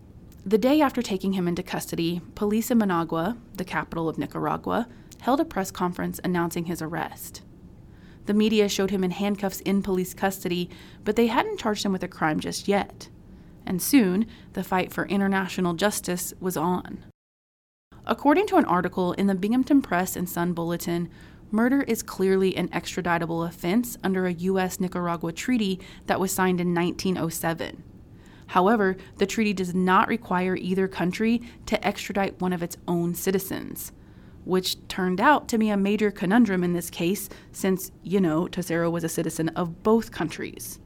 The 0.44 0.58
day 0.58 0.80
after 0.80 1.02
taking 1.02 1.32
him 1.32 1.48
into 1.48 1.64
custody, 1.64 2.20
police 2.36 2.70
in 2.70 2.78
Managua, 2.78 3.36
the 3.54 3.64
capital 3.64 4.08
of 4.08 4.18
Nicaragua, 4.18 4.86
held 5.20 5.40
a 5.40 5.44
press 5.44 5.72
conference 5.72 6.20
announcing 6.22 6.66
his 6.66 6.80
arrest. 6.80 7.42
The 8.26 8.34
media 8.34 8.68
showed 8.68 8.90
him 8.90 9.02
in 9.02 9.12
handcuffs 9.12 9.60
in 9.60 9.82
police 9.82 10.12
custody, 10.12 10.68
but 11.04 11.16
they 11.16 11.28
hadn't 11.28 11.58
charged 11.58 11.84
him 11.84 11.92
with 11.92 12.02
a 12.02 12.08
crime 12.08 12.40
just 12.40 12.68
yet. 12.68 13.08
And 13.64 13.80
soon, 13.80 14.26
the 14.52 14.64
fight 14.64 14.92
for 14.92 15.06
international 15.06 15.74
justice 15.74 16.34
was 16.40 16.56
on. 16.56 17.04
According 18.04 18.46
to 18.48 18.56
an 18.56 18.64
article 18.64 19.12
in 19.12 19.26
the 19.26 19.34
Binghamton 19.34 19.82
Press 19.82 20.14
and 20.14 20.28
Sun 20.28 20.52
Bulletin, 20.52 21.08
murder 21.50 21.82
is 21.82 22.02
clearly 22.02 22.56
an 22.56 22.68
extraditable 22.68 23.46
offense 23.48 23.96
under 24.04 24.26
a 24.26 24.32
U.S. 24.32 24.78
Nicaragua 24.78 25.32
treaty 25.32 25.80
that 26.06 26.20
was 26.20 26.32
signed 26.32 26.60
in 26.60 26.74
1907. 26.74 27.82
However, 28.48 28.96
the 29.16 29.26
treaty 29.26 29.52
does 29.52 29.74
not 29.74 30.08
require 30.08 30.56
either 30.56 30.86
country 30.86 31.42
to 31.66 31.84
extradite 31.84 32.40
one 32.40 32.52
of 32.52 32.62
its 32.62 32.76
own 32.86 33.14
citizens, 33.14 33.90
which 34.46 34.76
turned 34.88 35.20
out 35.20 35.48
to 35.48 35.58
be 35.58 35.68
a 35.68 35.76
major 35.76 36.10
conundrum 36.10 36.64
in 36.64 36.72
this 36.72 36.88
case 36.88 37.28
since, 37.52 37.90
you 38.02 38.20
know, 38.20 38.46
Tercero 38.46 38.90
was 38.90 39.04
a 39.04 39.08
citizen 39.08 39.50
of 39.50 39.82
both 39.82 40.12
countries. 40.12 40.78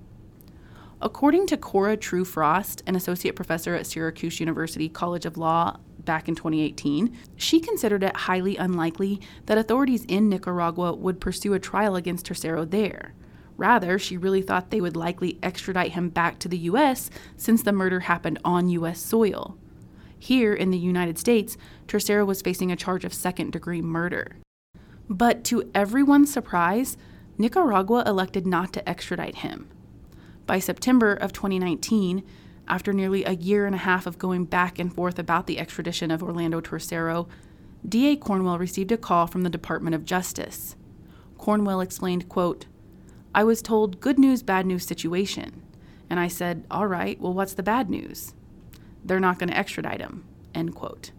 According 1.03 1.46
to 1.46 1.57
Cora 1.57 1.96
True 1.96 2.25
Frost, 2.25 2.83
an 2.87 2.96
associate 2.96 3.37
professor 3.37 3.75
at 3.75 3.87
Syracuse 3.87 4.40
University 4.40 4.88
College 4.88 5.25
of 5.25 5.38
Law 5.38 5.79
back 6.05 6.29
in 6.29 6.35
2018, 6.35 7.16
she 7.37 7.61
considered 7.61 8.03
it 8.03 8.16
highly 8.16 8.57
unlikely 8.57 9.20
that 9.46 9.59
authorities 9.59 10.05
in 10.09 10.29
Nicaragua 10.29 10.94
would 10.94 11.20
pursue 11.20 11.55
a 11.55 11.59
trial 11.59 11.96
against 11.96 12.27
Tercero 12.27 12.68
there. 12.68 13.14
Rather, 13.57 13.99
she 13.99 14.16
really 14.16 14.40
thought 14.40 14.70
they 14.70 14.81
would 14.81 14.96
likely 14.96 15.38
extradite 15.42 15.92
him 15.92 16.09
back 16.09 16.38
to 16.38 16.49
the 16.49 16.59
U.S. 16.59 17.11
since 17.37 17.62
the 17.62 17.73
murder 17.73 18.01
happened 18.01 18.38
on 18.42 18.70
U.S. 18.70 18.99
soil. 18.99 19.59
Here 20.23 20.53
in 20.53 20.71
the 20.71 20.79
United 20.79 21.19
States, 21.19 21.57
Tercero 21.89 22.27
was 22.27 22.43
facing 22.43 22.71
a 22.71 22.77
charge 22.77 23.07
of 23.07 23.15
second 23.15 23.53
degree 23.53 23.81
murder. 23.81 24.37
But 25.09 25.45
to 25.45 25.71
everyone's 25.75 26.31
surprise, 26.31 26.99
Nicaragua 27.39 28.05
elected 28.07 28.47
not 28.47 28.71
to 28.75 28.87
extradite 28.87 29.37
him. 29.37 29.71
By 30.47 30.59
September 30.59 31.15
of 31.15 31.33
2019, 31.33 32.23
after 32.69 32.93
nearly 32.93 33.25
a 33.25 33.33
year 33.33 33.65
and 33.65 33.75
a 33.75 33.79
half 33.79 34.07
of 34.07 34.19
going 34.19 34.45
back 34.45 34.79
and 34.79 34.95
forth 34.95 35.19
about 35.19 35.47
the 35.47 35.59
extradition 35.59 36.11
of 36.11 36.23
Orlando 36.23 36.61
Tercero, 36.61 37.27
DA 37.89 38.15
Cornwell 38.17 38.59
received 38.59 38.93
a 38.93 38.99
call 38.99 39.27
from 39.27 39.41
the 39.41 39.49
Department 39.49 39.95
of 39.95 40.05
Justice. 40.05 40.77
Cornwell 41.39 41.81
explained, 41.81 42.29
quote, 42.29 42.67
I 43.35 43.43
was 43.43 43.63
told 43.63 44.01
good 44.01 44.19
news, 44.19 44.43
bad 44.43 44.67
news 44.67 44.85
situation. 44.85 45.63
And 46.11 46.21
I 46.21 46.29
said, 46.29 46.67
all 46.71 46.87
right, 46.87 47.19
well, 47.19 47.33
what's 47.33 47.55
the 47.55 47.63
bad 47.63 47.89
news? 47.89 48.35
They're 49.05 49.21
not 49.21 49.39
going 49.39 49.51
to 49.51 49.57
extradite 49.57 50.01
him, 50.01 50.25
end 50.55 50.75
quote. 50.75 51.11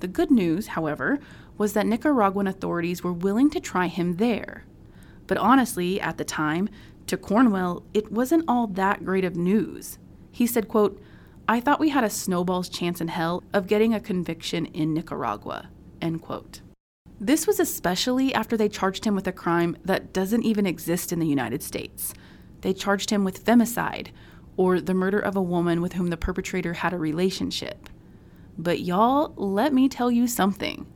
The 0.00 0.08
good 0.08 0.30
news, 0.30 0.68
however, 0.68 1.18
was 1.56 1.72
that 1.72 1.86
Nicaraguan 1.86 2.46
authorities 2.46 3.02
were 3.02 3.12
willing 3.12 3.50
to 3.50 3.60
try 3.60 3.86
him 3.86 4.16
there. 4.16 4.64
But 5.26 5.38
honestly, 5.38 6.00
at 6.00 6.18
the 6.18 6.24
time, 6.24 6.68
to 7.06 7.16
Cornwell, 7.16 7.82
it 7.94 8.10
wasn't 8.10 8.44
all 8.48 8.66
that 8.68 9.04
great 9.04 9.24
of 9.24 9.36
news. 9.36 9.98
He 10.30 10.46
said, 10.46 10.68
quote, 10.68 11.00
I 11.46 11.60
thought 11.60 11.80
we 11.80 11.90
had 11.90 12.04
a 12.04 12.10
snowball's 12.10 12.68
chance 12.68 13.00
in 13.00 13.08
hell 13.08 13.42
of 13.52 13.66
getting 13.66 13.92
a 13.92 14.00
conviction 14.00 14.66
in 14.66 14.94
Nicaragua, 14.94 15.68
end 16.00 16.22
quote. 16.22 16.60
This 17.20 17.46
was 17.46 17.60
especially 17.60 18.34
after 18.34 18.56
they 18.56 18.68
charged 18.68 19.04
him 19.04 19.14
with 19.14 19.26
a 19.26 19.32
crime 19.32 19.76
that 19.84 20.12
doesn't 20.12 20.42
even 20.42 20.66
exist 20.66 21.12
in 21.12 21.20
the 21.20 21.26
United 21.26 21.62
States. 21.62 22.14
They 22.62 22.72
charged 22.72 23.10
him 23.10 23.24
with 23.24 23.44
femicide, 23.44 24.08
or 24.56 24.80
the 24.80 24.94
murder 24.94 25.18
of 25.18 25.36
a 25.36 25.42
woman 25.42 25.80
with 25.80 25.94
whom 25.94 26.08
the 26.08 26.16
perpetrator 26.16 26.74
had 26.74 26.92
a 26.92 26.98
relationship. 26.98 27.88
But 28.56 28.80
y'all, 28.80 29.32
let 29.36 29.72
me 29.72 29.88
tell 29.88 30.10
you 30.10 30.26
something. 30.26 30.86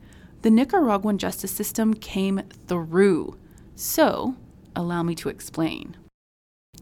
The 0.41 0.49
Nicaraguan 0.49 1.17
justice 1.17 1.51
system 1.51 1.93
came 1.93 2.41
through. 2.67 3.37
So, 3.75 4.35
allow 4.75 5.03
me 5.03 5.15
to 5.15 5.29
explain. 5.29 5.97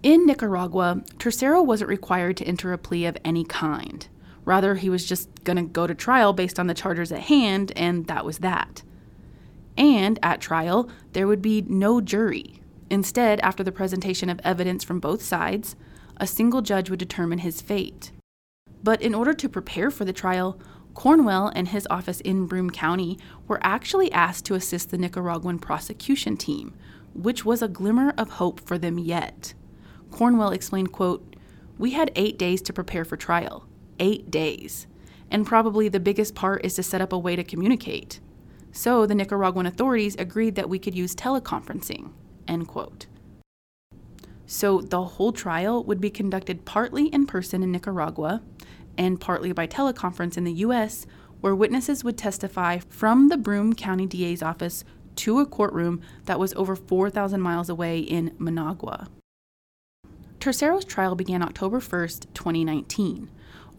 In 0.04 0.28
Nicaragua, 0.28 1.02
Tercero 1.18 1.66
wasn't 1.66 1.90
required 1.90 2.38
to 2.38 2.46
enter 2.46 2.72
a 2.72 2.78
plea 2.78 3.06
of 3.06 3.18
any 3.26 3.44
kind. 3.44 4.08
Rather, 4.46 4.76
he 4.76 4.90
was 4.90 5.06
just 5.06 5.44
going 5.44 5.58
to 5.58 5.64
go 5.64 5.88
to 5.88 5.96
trial 5.96 6.34
based 6.34 6.60
on 6.60 6.68
the 6.68 6.74
charges 6.74 7.12
at 7.12 7.22
hand, 7.22 7.74
and 7.76 8.06
that 8.08 8.24
was 8.24 8.40
that. 8.40 8.84
And 9.76 10.20
at 10.22 10.40
trial, 10.40 10.90
there 11.14 11.28
would 11.28 11.42
be 11.42 11.64
no 11.68 12.00
jury. 12.00 12.62
Instead, 12.90 13.40
after 13.42 13.64
the 13.64 13.72
presentation 13.72 14.30
of 14.30 14.40
evidence 14.44 14.84
from 14.84 15.00
both 15.00 15.22
sides, 15.22 15.76
a 16.18 16.28
single 16.28 16.62
judge 16.62 16.90
would 16.90 17.00
determine 17.00 17.40
his 17.40 17.62
fate. 17.62 18.12
But 18.84 19.02
in 19.02 19.16
order 19.16 19.34
to 19.34 19.50
prepare 19.50 19.90
for 19.92 20.06
the 20.06 20.14
trial, 20.14 20.60
Cornwell 20.94 21.52
and 21.56 21.68
his 21.68 21.88
office 21.90 22.22
in 22.22 22.48
Broome 22.48 22.72
County 22.72 23.20
were 23.48 23.60
actually 23.62 24.12
asked 24.12 24.46
to 24.46 24.56
assist 24.56 24.90
the 24.90 24.98
Nicaraguan 24.98 25.60
prosecution 25.60 26.38
team, 26.38 26.74
which 27.14 27.46
was 27.46 27.62
a 27.62 27.68
glimmer 27.68 28.14
of 28.18 28.32
hope 28.32 28.60
for 28.60 28.78
them 28.78 28.98
yet. 28.98 29.54
Cornwell 30.10 30.52
explained, 30.52 30.92
quote, 30.92 31.36
We 31.78 31.92
had 31.92 32.12
eight 32.16 32.40
days 32.40 32.62
to 32.64 32.74
prepare 32.74 33.06
for 33.06 33.16
trial. 33.16 33.68
Eight 34.00 34.32
days. 34.32 34.88
And 35.30 35.46
probably 35.46 35.90
the 35.90 36.00
biggest 36.00 36.34
part 36.34 36.66
is 36.66 36.74
to 36.76 36.84
set 36.84 37.02
up 37.02 37.14
a 37.14 37.20
way 37.20 37.36
to 37.36 37.44
communicate. 37.44 38.20
So 38.72 39.06
the 39.06 39.16
Nicaraguan 39.16 39.66
authorities 39.66 40.16
agreed 40.18 40.56
that 40.56 40.70
we 40.70 40.80
could 40.80 40.96
use 40.96 41.16
teleconferencing. 41.16 42.12
End 42.48 42.68
quote. 42.68 43.08
So 44.48 44.80
the 44.80 45.04
whole 45.04 45.34
trial 45.34 45.84
would 45.84 46.00
be 46.00 46.10
conducted 46.10 46.66
partly 46.66 47.08
in 47.08 47.28
person 47.28 47.62
in 47.62 47.72
Nicaragua 47.72 48.42
and 48.98 49.20
partly 49.20 49.52
by 49.52 49.68
teleconference 49.68 50.38
in 50.38 50.46
the 50.46 50.54
US, 50.54 51.06
where 51.42 51.54
witnesses 51.54 52.04
would 52.04 52.18
testify 52.18 52.80
from 52.80 53.28
the 53.28 53.38
Broome 53.38 53.74
County 53.74 54.08
DA's 54.08 54.42
office 54.42 54.84
to 55.18 55.40
a 55.40 55.46
courtroom 55.46 56.02
that 56.26 56.40
was 56.40 56.54
over 56.54 56.76
4,000 56.76 57.42
miles 57.42 57.70
away 57.70 58.00
in 58.00 58.34
Managua. 58.40 59.10
Tercero's 60.40 60.86
trial 60.86 61.16
began 61.16 61.44
October 61.44 61.80
1, 61.80 62.08
2019, 62.34 63.30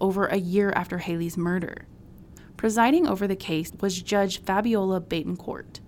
over 0.00 0.26
a 0.26 0.36
year 0.36 0.70
after 0.76 0.98
Haley's 0.98 1.36
murder. 1.36 1.86
Presiding 2.56 3.06
over 3.06 3.26
the 3.26 3.36
case 3.36 3.72
was 3.80 4.02
Judge 4.02 4.42
Fabiola 4.42 5.00
Betancourt. 5.00 5.80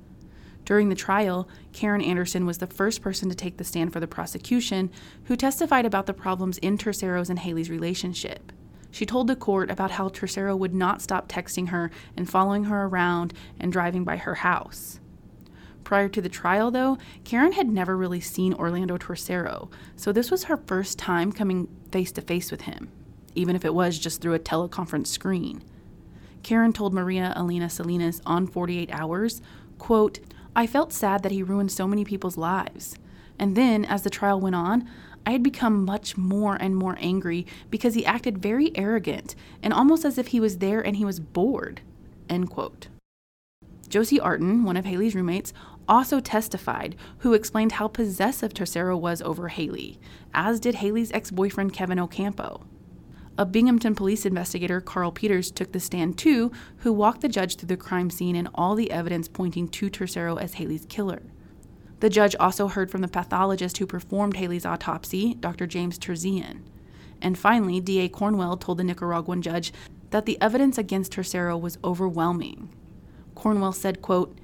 During 0.70 0.88
the 0.88 0.94
trial, 0.94 1.48
Karen 1.72 2.00
Anderson 2.00 2.46
was 2.46 2.58
the 2.58 2.66
first 2.68 3.02
person 3.02 3.28
to 3.28 3.34
take 3.34 3.56
the 3.56 3.64
stand 3.64 3.92
for 3.92 3.98
the 3.98 4.06
prosecution, 4.06 4.88
who 5.24 5.34
testified 5.34 5.84
about 5.84 6.06
the 6.06 6.14
problems 6.14 6.58
in 6.58 6.78
Tercero's 6.78 7.28
and 7.28 7.40
Haley's 7.40 7.68
relationship. 7.68 8.52
She 8.92 9.04
told 9.04 9.26
the 9.26 9.34
court 9.34 9.68
about 9.68 9.90
how 9.90 10.10
Tercero 10.10 10.56
would 10.56 10.72
not 10.72 11.02
stop 11.02 11.28
texting 11.28 11.70
her 11.70 11.90
and 12.16 12.30
following 12.30 12.62
her 12.66 12.84
around 12.84 13.34
and 13.58 13.72
driving 13.72 14.04
by 14.04 14.16
her 14.18 14.36
house. 14.36 15.00
Prior 15.82 16.08
to 16.08 16.20
the 16.20 16.28
trial, 16.28 16.70
though, 16.70 16.98
Karen 17.24 17.50
had 17.50 17.68
never 17.68 17.96
really 17.96 18.20
seen 18.20 18.54
Orlando 18.54 18.96
Tercero, 18.96 19.72
so 19.96 20.12
this 20.12 20.30
was 20.30 20.44
her 20.44 20.56
first 20.56 21.00
time 21.00 21.32
coming 21.32 21.66
face 21.90 22.12
to 22.12 22.22
face 22.22 22.52
with 22.52 22.60
him, 22.60 22.92
even 23.34 23.56
if 23.56 23.64
it 23.64 23.74
was 23.74 23.98
just 23.98 24.20
through 24.20 24.34
a 24.34 24.38
teleconference 24.38 25.08
screen. 25.08 25.64
Karen 26.44 26.72
told 26.72 26.94
Maria 26.94 27.32
Elena 27.34 27.68
Salinas 27.68 28.22
on 28.24 28.46
48 28.46 28.88
Hours, 28.92 29.42
quote, 29.78 30.20
I 30.54 30.66
felt 30.66 30.92
sad 30.92 31.22
that 31.22 31.32
he 31.32 31.42
ruined 31.42 31.70
so 31.70 31.86
many 31.86 32.04
people's 32.04 32.36
lives. 32.36 32.96
And 33.38 33.56
then, 33.56 33.84
as 33.84 34.02
the 34.02 34.10
trial 34.10 34.40
went 34.40 34.56
on, 34.56 34.88
I 35.24 35.32
had 35.32 35.42
become 35.42 35.84
much 35.84 36.16
more 36.16 36.56
and 36.56 36.74
more 36.74 36.96
angry 37.00 37.46
because 37.70 37.94
he 37.94 38.04
acted 38.04 38.38
very 38.38 38.76
arrogant 38.76 39.34
and 39.62 39.72
almost 39.72 40.04
as 40.04 40.18
if 40.18 40.28
he 40.28 40.40
was 40.40 40.58
there 40.58 40.80
and 40.80 40.96
he 40.96 41.04
was 41.04 41.20
bored. 41.20 41.82
End 42.28 42.50
quote. 42.50 42.88
Josie 43.88 44.18
Artin, 44.18 44.62
one 44.64 44.76
of 44.76 44.84
Haley's 44.84 45.14
roommates, 45.14 45.52
also 45.88 46.20
testified, 46.20 46.94
who 47.18 47.34
explained 47.34 47.72
how 47.72 47.88
possessive 47.88 48.54
Tercero 48.54 48.98
was 48.98 49.20
over 49.22 49.48
Haley, 49.48 49.98
as 50.32 50.60
did 50.60 50.76
Haley's 50.76 51.10
ex 51.12 51.30
boyfriend 51.30 51.72
Kevin 51.72 51.98
Ocampo. 51.98 52.62
A 53.40 53.46
Binghamton 53.46 53.94
police 53.94 54.26
investigator, 54.26 54.82
Carl 54.82 55.10
Peters, 55.12 55.50
took 55.50 55.72
the 55.72 55.80
stand 55.80 56.18
too, 56.18 56.52
who 56.80 56.92
walked 56.92 57.22
the 57.22 57.28
judge 57.30 57.56
through 57.56 57.68
the 57.68 57.76
crime 57.78 58.10
scene 58.10 58.36
and 58.36 58.50
all 58.54 58.74
the 58.74 58.90
evidence 58.90 59.28
pointing 59.28 59.66
to 59.68 59.88
Tercero 59.88 60.38
as 60.38 60.52
Haley's 60.52 60.84
killer. 60.90 61.22
The 62.00 62.10
judge 62.10 62.36
also 62.38 62.68
heard 62.68 62.90
from 62.90 63.00
the 63.00 63.08
pathologist 63.08 63.78
who 63.78 63.86
performed 63.86 64.36
Haley's 64.36 64.66
autopsy, 64.66 65.32
Dr. 65.32 65.66
James 65.66 65.98
Terzian. 65.98 66.60
And 67.22 67.38
finally, 67.38 67.80
D.A. 67.80 68.10
Cornwell 68.10 68.58
told 68.58 68.76
the 68.76 68.84
Nicaraguan 68.84 69.40
judge 69.40 69.72
that 70.10 70.26
the 70.26 70.36
evidence 70.42 70.76
against 70.76 71.12
Tercero 71.12 71.58
was 71.58 71.78
overwhelming. 71.82 72.68
Cornwell 73.34 73.72
said, 73.72 74.02
quote, 74.02 74.38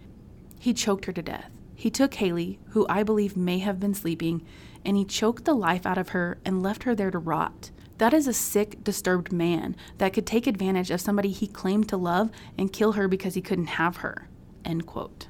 He 0.59 0.72
choked 0.72 1.04
her 1.04 1.12
to 1.12 1.20
death. 1.20 1.50
He 1.74 1.90
took 1.90 2.14
Haley, 2.14 2.61
who 2.70 2.87
I 2.88 3.02
believe 3.02 3.37
may 3.37 3.59
have 3.59 3.78
been 3.78 3.92
sleeping, 3.92 4.42
and 4.87 4.96
he 4.96 5.04
choked 5.04 5.44
the 5.44 5.52
life 5.52 5.85
out 5.85 5.98
of 5.98 6.11
her 6.11 6.38
and 6.46 6.62
left 6.62 6.85
her 6.85 6.94
there 6.94 7.11
to 7.11 7.18
rot. 7.18 7.72
That 7.98 8.12
is 8.12 8.26
a 8.26 8.32
sick, 8.32 8.82
disturbed 8.85 9.32
man 9.32 9.74
that 9.98 10.12
could 10.12 10.26
take 10.26 10.46
advantage 10.46 10.90
of 10.90 11.00
somebody 11.00 11.30
he 11.30 11.46
claimed 11.46 11.88
to 11.88 11.96
love 11.96 12.30
and 12.59 12.72
kill 12.72 12.92
her 12.92 13.09
because 13.09 13.35
he 13.35 13.40
couldn't 13.40 13.66
have 13.66 13.98
her. 13.98 14.28
End 14.64 14.87
quote. 14.87 15.28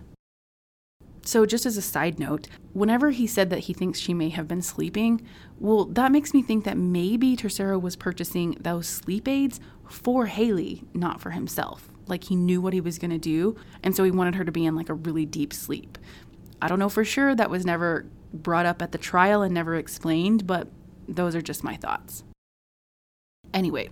So, 1.22 1.44
just 1.44 1.66
as 1.66 1.76
a 1.76 1.83
side 1.83 2.20
note, 2.20 2.46
whenever 2.72 3.11
he 3.11 3.26
said 3.26 3.50
that 3.50 3.61
he 3.61 3.72
thinks 3.72 3.98
she 3.98 4.14
may 4.14 4.29
have 4.29 4.46
been 4.46 4.62
sleeping, 4.62 5.26
well, 5.59 5.85
that 5.87 6.12
makes 6.12 6.33
me 6.33 6.40
think 6.40 6.64
that 6.64 6.76
maybe 6.76 7.37
Tercero 7.37 7.81
was 7.81 7.96
purchasing 7.96 8.57
those 8.61 8.87
sleep 8.87 9.26
aids 9.26 9.59
for 9.88 10.26
Haley, 10.26 10.85
not 10.94 11.20
for 11.20 11.31
himself. 11.31 11.88
Like 12.07 12.24
he 12.24 12.37
knew 12.37 12.61
what 12.61 12.74
he 12.74 12.81
was 12.81 12.98
going 13.00 13.11
to 13.11 13.18
do, 13.18 13.57
and 13.83 13.94
so 13.96 14.05
he 14.05 14.12
wanted 14.12 14.37
her 14.37 14.44
to 14.44 14.52
be 14.52 14.66
in 14.66 14.76
like 14.76 14.88
a 14.88 14.94
really 14.94 15.26
deep 15.26 15.52
sleep. 15.52 15.98
I 16.62 16.68
don't 16.68 16.79
know 16.79 16.88
for 16.88 17.05
sure, 17.05 17.35
that 17.35 17.50
was 17.50 17.66
never 17.66 18.07
brought 18.33 18.66
up 18.66 18.81
at 18.81 18.92
the 18.92 18.98
trial 18.98 19.42
and 19.42 19.52
never 19.52 19.74
explained, 19.74 20.46
but 20.46 20.68
those 21.09 21.35
are 21.35 21.42
just 21.42 21.64
my 21.64 21.76
thoughts. 21.76 22.22
Anyway, 23.57 23.88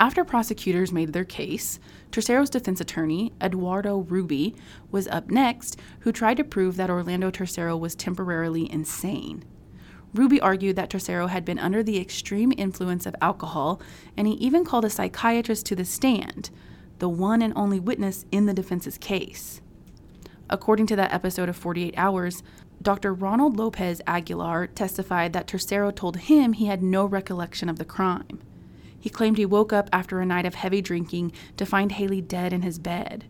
After 0.00 0.24
prosecutors 0.24 0.92
made 0.92 1.12
their 1.12 1.24
case, 1.24 1.78
Tercero's 2.10 2.50
defense 2.50 2.80
attorney, 2.80 3.32
Eduardo 3.40 3.98
Ruby, 3.98 4.54
was 4.90 5.06
up 5.06 5.30
next, 5.30 5.78
who 6.00 6.12
tried 6.12 6.36
to 6.38 6.44
prove 6.44 6.76
that 6.76 6.90
Orlando 6.90 7.30
Tercero 7.30 7.78
was 7.78 7.94
temporarily 7.94 8.70
insane. 8.70 9.44
Ruby 10.12 10.40
argued 10.40 10.76
that 10.76 10.90
Tercero 10.90 11.28
had 11.28 11.44
been 11.44 11.58
under 11.58 11.82
the 11.82 11.98
extreme 11.98 12.52
influence 12.58 13.06
of 13.06 13.14
alcohol, 13.22 13.80
and 14.16 14.26
he 14.26 14.34
even 14.34 14.64
called 14.64 14.84
a 14.84 14.90
psychiatrist 14.90 15.64
to 15.66 15.76
the 15.76 15.84
stand, 15.84 16.50
the 16.98 17.08
one 17.08 17.40
and 17.40 17.54
only 17.56 17.78
witness 17.78 18.26
in 18.32 18.46
the 18.46 18.54
defense's 18.54 18.98
case. 18.98 19.62
According 20.50 20.88
to 20.88 20.96
that 20.96 21.12
episode 21.14 21.48
of 21.48 21.56
48 21.56 21.94
Hours, 21.96 22.42
Dr. 22.82 23.14
Ronald 23.14 23.56
Lopez 23.56 24.02
Aguilar 24.06 24.66
testified 24.66 25.32
that 25.32 25.46
Tercero 25.46 25.94
told 25.94 26.16
him 26.16 26.52
he 26.54 26.66
had 26.66 26.82
no 26.82 27.06
recollection 27.06 27.68
of 27.68 27.78
the 27.78 27.84
crime. 27.84 28.40
He 29.00 29.10
claimed 29.10 29.38
he 29.38 29.46
woke 29.46 29.72
up 29.72 29.88
after 29.92 30.20
a 30.20 30.26
night 30.26 30.46
of 30.46 30.54
heavy 30.54 30.80
drinking 30.80 31.32
to 31.56 31.66
find 31.66 31.92
Haley 31.92 32.20
dead 32.20 32.52
in 32.52 32.62
his 32.62 32.78
bed. 32.78 33.26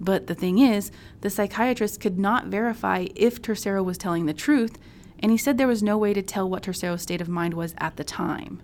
But 0.00 0.26
the 0.26 0.34
thing 0.34 0.58
is, 0.58 0.90
the 1.20 1.30
psychiatrist 1.30 2.00
could 2.00 2.18
not 2.18 2.46
verify 2.46 3.06
if 3.14 3.40
Tercero 3.40 3.84
was 3.84 3.98
telling 3.98 4.26
the 4.26 4.34
truth, 4.34 4.76
and 5.20 5.30
he 5.30 5.38
said 5.38 5.56
there 5.56 5.68
was 5.68 5.82
no 5.82 5.96
way 5.96 6.12
to 6.12 6.22
tell 6.22 6.48
what 6.48 6.64
Tercero's 6.64 7.02
state 7.02 7.20
of 7.20 7.28
mind 7.28 7.54
was 7.54 7.74
at 7.78 7.96
the 7.96 8.04
time. 8.04 8.60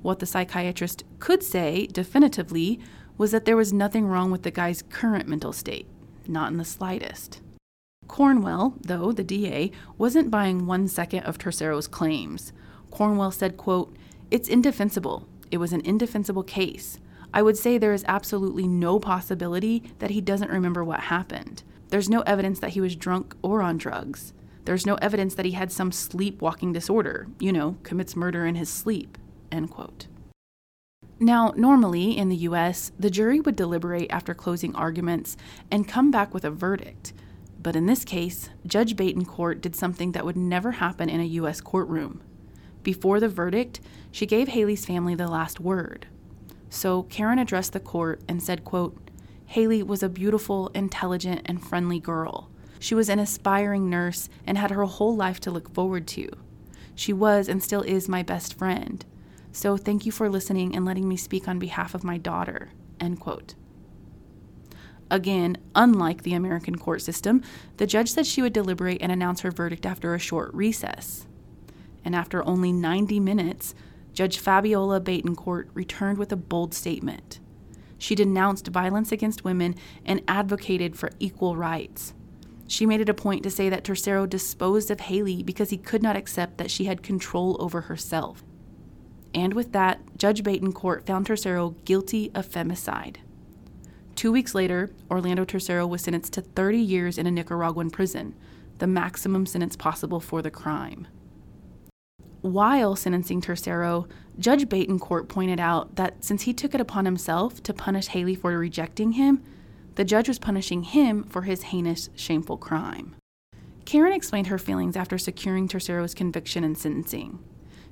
What 0.00 0.20
the 0.20 0.26
psychiatrist 0.26 1.04
could 1.18 1.42
say 1.42 1.86
definitively 1.86 2.80
was 3.16 3.32
that 3.32 3.44
there 3.44 3.56
was 3.56 3.72
nothing 3.72 4.06
wrong 4.06 4.30
with 4.30 4.44
the 4.44 4.50
guy's 4.50 4.82
current 4.82 5.28
mental 5.28 5.52
state, 5.52 5.86
not 6.26 6.52
in 6.52 6.56
the 6.56 6.64
slightest. 6.64 7.40
Cornwell, 8.06 8.74
though, 8.80 9.12
the 9.12 9.24
DA, 9.24 9.70
wasn't 9.98 10.30
buying 10.30 10.66
one 10.66 10.88
second 10.88 11.24
of 11.24 11.36
Tercero's 11.36 11.88
claims. 11.88 12.52
Cornwell 12.90 13.32
said, 13.32 13.56
quote, 13.56 13.94
It's 14.30 14.48
indefensible. 14.48 15.28
It 15.50 15.58
was 15.58 15.72
an 15.72 15.80
indefensible 15.82 16.42
case. 16.42 16.98
I 17.32 17.42
would 17.42 17.56
say 17.56 17.76
there 17.76 17.92
is 17.92 18.04
absolutely 18.08 18.66
no 18.66 18.98
possibility 18.98 19.82
that 19.98 20.10
he 20.10 20.20
doesn't 20.20 20.50
remember 20.50 20.82
what 20.84 21.00
happened. 21.00 21.62
There's 21.88 22.08
no 22.08 22.20
evidence 22.22 22.60
that 22.60 22.70
he 22.70 22.80
was 22.80 22.96
drunk 22.96 23.34
or 23.42 23.62
on 23.62 23.78
drugs. 23.78 24.32
There's 24.64 24.86
no 24.86 24.96
evidence 24.96 25.34
that 25.34 25.46
he 25.46 25.52
had 25.52 25.72
some 25.72 25.92
sleepwalking 25.92 26.72
disorder, 26.72 27.28
you 27.38 27.52
know, 27.52 27.76
commits 27.82 28.14
murder 28.14 28.44
in 28.44 28.54
his 28.54 28.68
sleep. 28.68 29.16
End 29.50 29.70
quote. 29.70 30.06
Now, 31.20 31.52
normally 31.56 32.16
in 32.16 32.28
the 32.28 32.36
US, 32.36 32.92
the 32.98 33.10
jury 33.10 33.40
would 33.40 33.56
deliberate 33.56 34.10
after 34.10 34.34
closing 34.34 34.74
arguments 34.76 35.36
and 35.70 35.88
come 35.88 36.10
back 36.10 36.32
with 36.32 36.44
a 36.44 36.50
verdict. 36.50 37.12
But 37.60 37.74
in 37.74 37.86
this 37.86 38.04
case, 38.04 38.50
Judge 38.66 38.94
Betancourt 38.94 39.60
did 39.60 39.74
something 39.74 40.12
that 40.12 40.24
would 40.24 40.36
never 40.36 40.72
happen 40.72 41.08
in 41.08 41.20
a 41.20 41.24
US 41.24 41.60
courtroom. 41.60 42.20
Before 42.88 43.20
the 43.20 43.28
verdict, 43.28 43.82
she 44.10 44.24
gave 44.24 44.48
Haley's 44.48 44.86
family 44.86 45.14
the 45.14 45.28
last 45.28 45.60
word. 45.60 46.06
So 46.70 47.02
Karen 47.02 47.38
addressed 47.38 47.74
the 47.74 47.80
court 47.80 48.22
and 48.26 48.42
said, 48.42 48.64
quote, 48.64 49.10
Haley 49.44 49.82
was 49.82 50.02
a 50.02 50.08
beautiful, 50.08 50.68
intelligent, 50.68 51.42
and 51.44 51.62
friendly 51.62 52.00
girl. 52.00 52.48
She 52.78 52.94
was 52.94 53.10
an 53.10 53.18
aspiring 53.18 53.90
nurse 53.90 54.30
and 54.46 54.56
had 54.56 54.70
her 54.70 54.84
whole 54.84 55.14
life 55.14 55.38
to 55.40 55.50
look 55.50 55.74
forward 55.74 56.06
to. 56.06 56.30
She 56.94 57.12
was 57.12 57.46
and 57.46 57.62
still 57.62 57.82
is 57.82 58.08
my 58.08 58.22
best 58.22 58.54
friend. 58.54 59.04
So 59.52 59.76
thank 59.76 60.06
you 60.06 60.10
for 60.10 60.30
listening 60.30 60.74
and 60.74 60.86
letting 60.86 61.06
me 61.06 61.18
speak 61.18 61.46
on 61.46 61.58
behalf 61.58 61.94
of 61.94 62.04
my 62.04 62.16
daughter. 62.16 62.70
End 62.98 63.20
quote. 63.20 63.54
Again, 65.10 65.58
unlike 65.74 66.22
the 66.22 66.32
American 66.32 66.78
court 66.78 67.02
system, 67.02 67.42
the 67.76 67.86
judge 67.86 68.12
said 68.12 68.24
she 68.24 68.40
would 68.40 68.54
deliberate 68.54 69.02
and 69.02 69.12
announce 69.12 69.42
her 69.42 69.50
verdict 69.50 69.84
after 69.84 70.14
a 70.14 70.18
short 70.18 70.54
recess. 70.54 71.26
And 72.04 72.14
after 72.14 72.44
only 72.44 72.72
90 72.72 73.20
minutes, 73.20 73.74
Judge 74.12 74.38
Fabiola 74.38 75.00
Betancourt 75.00 75.68
returned 75.74 76.18
with 76.18 76.32
a 76.32 76.36
bold 76.36 76.74
statement. 76.74 77.40
She 77.98 78.14
denounced 78.14 78.68
violence 78.68 79.12
against 79.12 79.44
women 79.44 79.74
and 80.04 80.22
advocated 80.28 80.96
for 80.96 81.10
equal 81.18 81.56
rights. 81.56 82.14
She 82.68 82.86
made 82.86 83.00
it 83.00 83.08
a 83.08 83.14
point 83.14 83.42
to 83.42 83.50
say 83.50 83.68
that 83.68 83.82
Tercero 83.82 84.28
disposed 84.28 84.90
of 84.90 85.00
Haley 85.00 85.42
because 85.42 85.70
he 85.70 85.78
could 85.78 86.02
not 86.02 86.16
accept 86.16 86.58
that 86.58 86.70
she 86.70 86.84
had 86.84 87.02
control 87.02 87.56
over 87.58 87.82
herself. 87.82 88.44
And 89.34 89.54
with 89.54 89.72
that, 89.72 90.00
Judge 90.16 90.42
Betancourt 90.42 91.06
found 91.06 91.26
Tercero 91.26 91.74
guilty 91.84 92.30
of 92.34 92.46
femicide. 92.46 93.16
Two 94.14 94.32
weeks 94.32 94.54
later, 94.54 94.90
Orlando 95.10 95.44
Tercero 95.44 95.88
was 95.88 96.02
sentenced 96.02 96.32
to 96.32 96.40
30 96.42 96.78
years 96.78 97.18
in 97.18 97.26
a 97.26 97.30
Nicaraguan 97.30 97.90
prison, 97.90 98.34
the 98.78 98.86
maximum 98.86 99.46
sentence 99.46 99.76
possible 99.76 100.20
for 100.20 100.42
the 100.42 100.50
crime. 100.50 101.06
While 102.40 102.94
sentencing 102.94 103.40
Tercero, 103.40 104.08
Judge 104.38 104.68
Betancourt 104.68 105.28
pointed 105.28 105.58
out 105.58 105.96
that 105.96 106.24
since 106.24 106.42
he 106.42 106.54
took 106.54 106.74
it 106.74 106.80
upon 106.80 107.04
himself 107.04 107.62
to 107.64 107.74
punish 107.74 108.08
Haley 108.08 108.36
for 108.36 108.56
rejecting 108.56 109.12
him, 109.12 109.42
the 109.96 110.04
judge 110.04 110.28
was 110.28 110.38
punishing 110.38 110.84
him 110.84 111.24
for 111.24 111.42
his 111.42 111.64
heinous, 111.64 112.08
shameful 112.14 112.56
crime. 112.56 113.16
Karen 113.84 114.12
explained 114.12 114.46
her 114.46 114.58
feelings 114.58 114.96
after 114.96 115.18
securing 115.18 115.66
Tercero's 115.66 116.14
conviction 116.14 116.62
and 116.62 116.78
sentencing. 116.78 117.40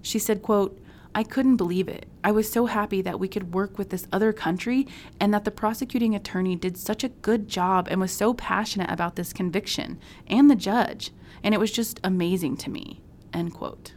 She 0.02 0.20
said, 0.20 0.42
quote, 0.42 0.80
I 1.12 1.24
couldn't 1.24 1.56
believe 1.56 1.88
it. 1.88 2.06
I 2.22 2.30
was 2.30 2.48
so 2.52 2.66
happy 2.66 3.02
that 3.02 3.18
we 3.18 3.26
could 3.26 3.54
work 3.54 3.78
with 3.78 3.90
this 3.90 4.06
other 4.12 4.32
country 4.32 4.86
and 5.18 5.34
that 5.34 5.44
the 5.44 5.50
prosecuting 5.50 6.14
attorney 6.14 6.54
did 6.54 6.76
such 6.76 7.02
a 7.02 7.08
good 7.08 7.48
job 7.48 7.88
and 7.90 8.00
was 8.00 8.12
so 8.12 8.34
passionate 8.34 8.90
about 8.90 9.16
this 9.16 9.32
conviction 9.32 9.98
and 10.28 10.48
the 10.48 10.54
judge, 10.54 11.10
and 11.42 11.52
it 11.54 11.58
was 11.58 11.72
just 11.72 11.98
amazing 12.04 12.56
to 12.58 12.70
me. 12.70 13.02
End 13.32 13.52
quote. 13.52 13.95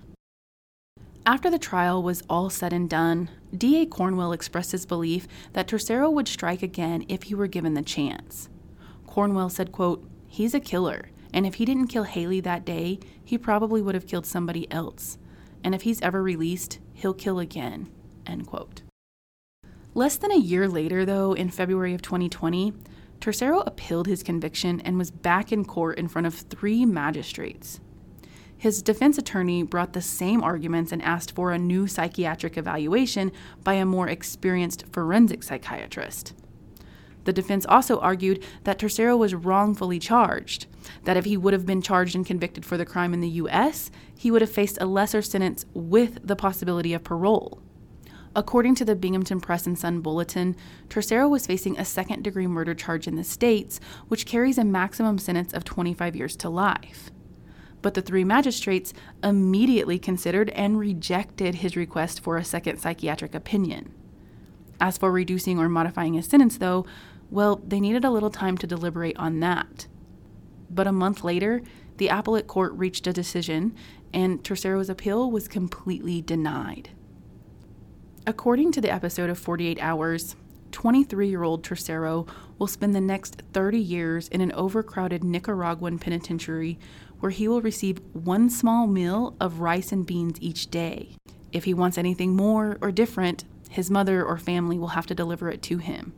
After 1.29 1.51
the 1.51 1.59
trial 1.59 2.01
was 2.01 2.23
all 2.27 2.49
said 2.49 2.73
and 2.73 2.89
done, 2.89 3.29
D.A. 3.55 3.85
Cornwell 3.85 4.31
expressed 4.31 4.71
his 4.71 4.87
belief 4.87 5.27
that 5.53 5.67
Tercero 5.67 6.11
would 6.11 6.27
strike 6.27 6.63
again 6.63 7.05
if 7.07 7.21
he 7.21 7.35
were 7.35 7.45
given 7.45 7.75
the 7.75 7.83
chance. 7.83 8.49
Cornwell 9.05 9.51
said, 9.51 9.71
quote, 9.71 10.03
He's 10.27 10.55
a 10.55 10.59
killer, 10.59 11.11
and 11.31 11.45
if 11.45 11.53
he 11.53 11.65
didn't 11.65 11.89
kill 11.89 12.05
Haley 12.05 12.39
that 12.39 12.65
day, 12.65 12.97
he 13.23 13.37
probably 13.37 13.79
would 13.79 13.93
have 13.93 14.07
killed 14.07 14.25
somebody 14.25 14.65
else. 14.71 15.19
And 15.63 15.75
if 15.75 15.83
he's 15.83 16.01
ever 16.01 16.23
released, 16.23 16.79
he'll 16.95 17.13
kill 17.13 17.37
again. 17.37 17.91
End 18.25 18.47
quote. 18.47 18.81
Less 19.93 20.17
than 20.17 20.31
a 20.31 20.35
year 20.35 20.67
later, 20.67 21.05
though, 21.05 21.33
in 21.33 21.51
February 21.51 21.93
of 21.93 22.01
2020, 22.01 22.73
Tercero 23.21 23.61
appealed 23.67 24.07
his 24.07 24.23
conviction 24.23 24.81
and 24.81 24.97
was 24.97 25.11
back 25.11 25.51
in 25.51 25.63
court 25.63 25.99
in 25.99 26.07
front 26.07 26.25
of 26.25 26.33
three 26.33 26.87
magistrates. 26.87 27.79
His 28.59 28.81
defense 28.81 29.17
attorney 29.17 29.63
brought 29.63 29.93
the 29.93 30.01
same 30.01 30.43
arguments 30.43 30.91
and 30.91 31.01
asked 31.01 31.31
for 31.31 31.53
a 31.53 31.57
new 31.57 31.87
psychiatric 31.87 32.57
evaluation 32.57 33.31
by 33.63 33.75
a 33.75 33.85
more 33.85 34.09
experienced 34.09 34.83
forensic 34.91 35.43
psychiatrist. 35.43 36.33
The 37.23 37.31
defense 37.31 37.65
also 37.69 37.99
argued 37.99 38.43
that 38.65 38.77
Tercero 38.77 39.17
was 39.17 39.33
wrongfully 39.33 39.97
charged, 39.97 40.65
that 41.05 41.15
if 41.15 41.23
he 41.23 41.37
would 41.37 41.53
have 41.53 41.65
been 41.65 41.81
charged 41.81 42.15
and 42.15 42.25
convicted 42.25 42.65
for 42.65 42.75
the 42.75 42.85
crime 42.85 43.13
in 43.13 43.21
the 43.21 43.29
U.S., 43.29 43.91
he 44.13 44.29
would 44.29 44.41
have 44.41 44.51
faced 44.51 44.77
a 44.81 44.85
lesser 44.85 45.21
sentence 45.21 45.65
with 45.73 46.19
the 46.27 46.35
possibility 46.35 46.93
of 46.93 47.05
parole. 47.05 47.61
According 48.35 48.75
to 48.75 48.85
the 48.85 48.95
Binghamton 48.95 49.39
Press 49.39 49.67
and 49.67 49.79
Sun 49.79 50.01
Bulletin, 50.01 50.57
Tercero 50.89 51.29
was 51.29 51.47
facing 51.47 51.79
a 51.79 51.85
second 51.85 52.25
degree 52.25 52.45
murder 52.45 52.75
charge 52.75 53.07
in 53.07 53.15
the 53.15 53.23
States, 53.23 53.79
which 54.09 54.25
carries 54.25 54.57
a 54.57 54.65
maximum 54.65 55.17
sentence 55.17 55.53
of 55.53 55.63
25 55.63 56.17
years 56.17 56.35
to 56.35 56.49
life 56.49 57.09
but 57.81 57.93
the 57.93 58.01
three 58.01 58.23
magistrates 58.23 58.93
immediately 59.23 59.99
considered 59.99 60.49
and 60.51 60.79
rejected 60.79 61.55
his 61.55 61.75
request 61.75 62.21
for 62.21 62.37
a 62.37 62.43
second 62.43 62.79
psychiatric 62.79 63.33
opinion. 63.33 63.93
As 64.79 64.97
for 64.97 65.11
reducing 65.11 65.59
or 65.59 65.69
modifying 65.69 66.13
his 66.13 66.27
sentence, 66.27 66.57
though, 66.57 66.85
well, 67.29 67.61
they 67.65 67.79
needed 67.79 68.05
a 68.05 68.09
little 68.09 68.29
time 68.29 68.57
to 68.57 68.67
deliberate 68.67 69.17
on 69.17 69.39
that. 69.41 69.87
But 70.69 70.87
a 70.87 70.91
month 70.91 71.23
later, 71.23 71.61
the 71.97 72.07
appellate 72.07 72.47
court 72.47 72.73
reached 72.73 73.07
a 73.07 73.13
decision, 73.13 73.75
and 74.13 74.43
Tercero's 74.43 74.89
appeal 74.89 75.29
was 75.29 75.47
completely 75.47 76.21
denied. 76.21 76.91
According 78.25 78.71
to 78.73 78.81
the 78.81 78.91
episode 78.91 79.29
of 79.29 79.37
48 79.37 79.79
Hours, 79.81 80.35
23 80.71 81.27
year 81.27 81.43
old 81.43 81.63
Tercero 81.63 82.27
will 82.57 82.67
spend 82.67 82.93
the 82.93 83.01
next 83.01 83.41
30 83.53 83.79
years 83.79 84.27
in 84.27 84.41
an 84.41 84.51
overcrowded 84.51 85.23
Nicaraguan 85.23 85.97
penitentiary 85.99 86.77
where 87.19 87.31
he 87.31 87.47
will 87.47 87.61
receive 87.61 88.01
one 88.13 88.49
small 88.49 88.87
meal 88.87 89.35
of 89.39 89.59
rice 89.59 89.91
and 89.91 90.05
beans 90.05 90.37
each 90.41 90.71
day. 90.71 91.09
If 91.51 91.65
he 91.65 91.73
wants 91.73 91.97
anything 91.97 92.35
more 92.35 92.77
or 92.81 92.91
different, 92.91 93.45
his 93.69 93.91
mother 93.91 94.23
or 94.23 94.37
family 94.37 94.77
will 94.77 94.89
have 94.89 95.07
to 95.07 95.15
deliver 95.15 95.49
it 95.49 95.61
to 95.63 95.77
him. 95.77 96.13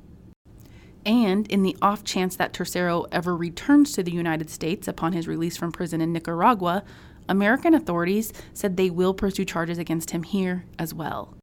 And 1.06 1.48
in 1.48 1.64
the 1.64 1.76
off 1.82 2.04
chance 2.04 2.36
that 2.36 2.54
Tercero 2.54 3.08
ever 3.12 3.36
returns 3.36 3.94
to 3.94 4.04
the 4.04 4.12
United 4.12 4.50
States 4.50 4.88
upon 4.88 5.14
his 5.14 5.28
release 5.28 5.58
from 5.58 5.72
prison 5.72 6.00
in 6.00 6.14
Nicaragua, 6.14 6.84
American 7.28 7.74
authorities 7.74 8.32
said 8.54 8.78
they 8.78 8.90
will 8.90 9.14
pursue 9.14 9.46
charges 9.46 9.78
against 9.78 10.12
him 10.12 10.24
here 10.24 10.66
as 10.78 10.94
well. 10.94 11.36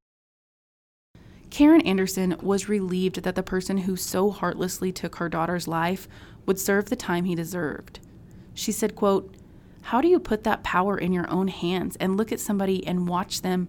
Karen 1.51 1.81
Anderson 1.81 2.37
was 2.41 2.69
relieved 2.69 3.23
that 3.23 3.35
the 3.35 3.43
person 3.43 3.79
who 3.79 3.97
so 3.97 4.31
heartlessly 4.31 4.93
took 4.93 5.17
her 5.17 5.29
daughter's 5.29 5.67
life 5.67 6.07
would 6.47 6.61
serve 6.61 6.91
the 6.91 6.97
time 6.97 7.25
he 7.25 7.35
deserved. 7.35 8.01
She 8.55 8.71
said, 8.71 8.95
quote, 8.95 9.35
how 9.89 10.03
do 10.03 10.09
you 10.09 10.21
put 10.21 10.45
that 10.45 10.63
power 10.63 10.99
in 10.99 11.15
your 11.15 11.27
own 11.31 11.49
hands 11.49 11.97
and 11.97 12.15
look 12.15 12.31
at 12.31 12.41
somebody 12.41 12.87
and 12.87 13.09
watch 13.09 13.41
them, 13.41 13.67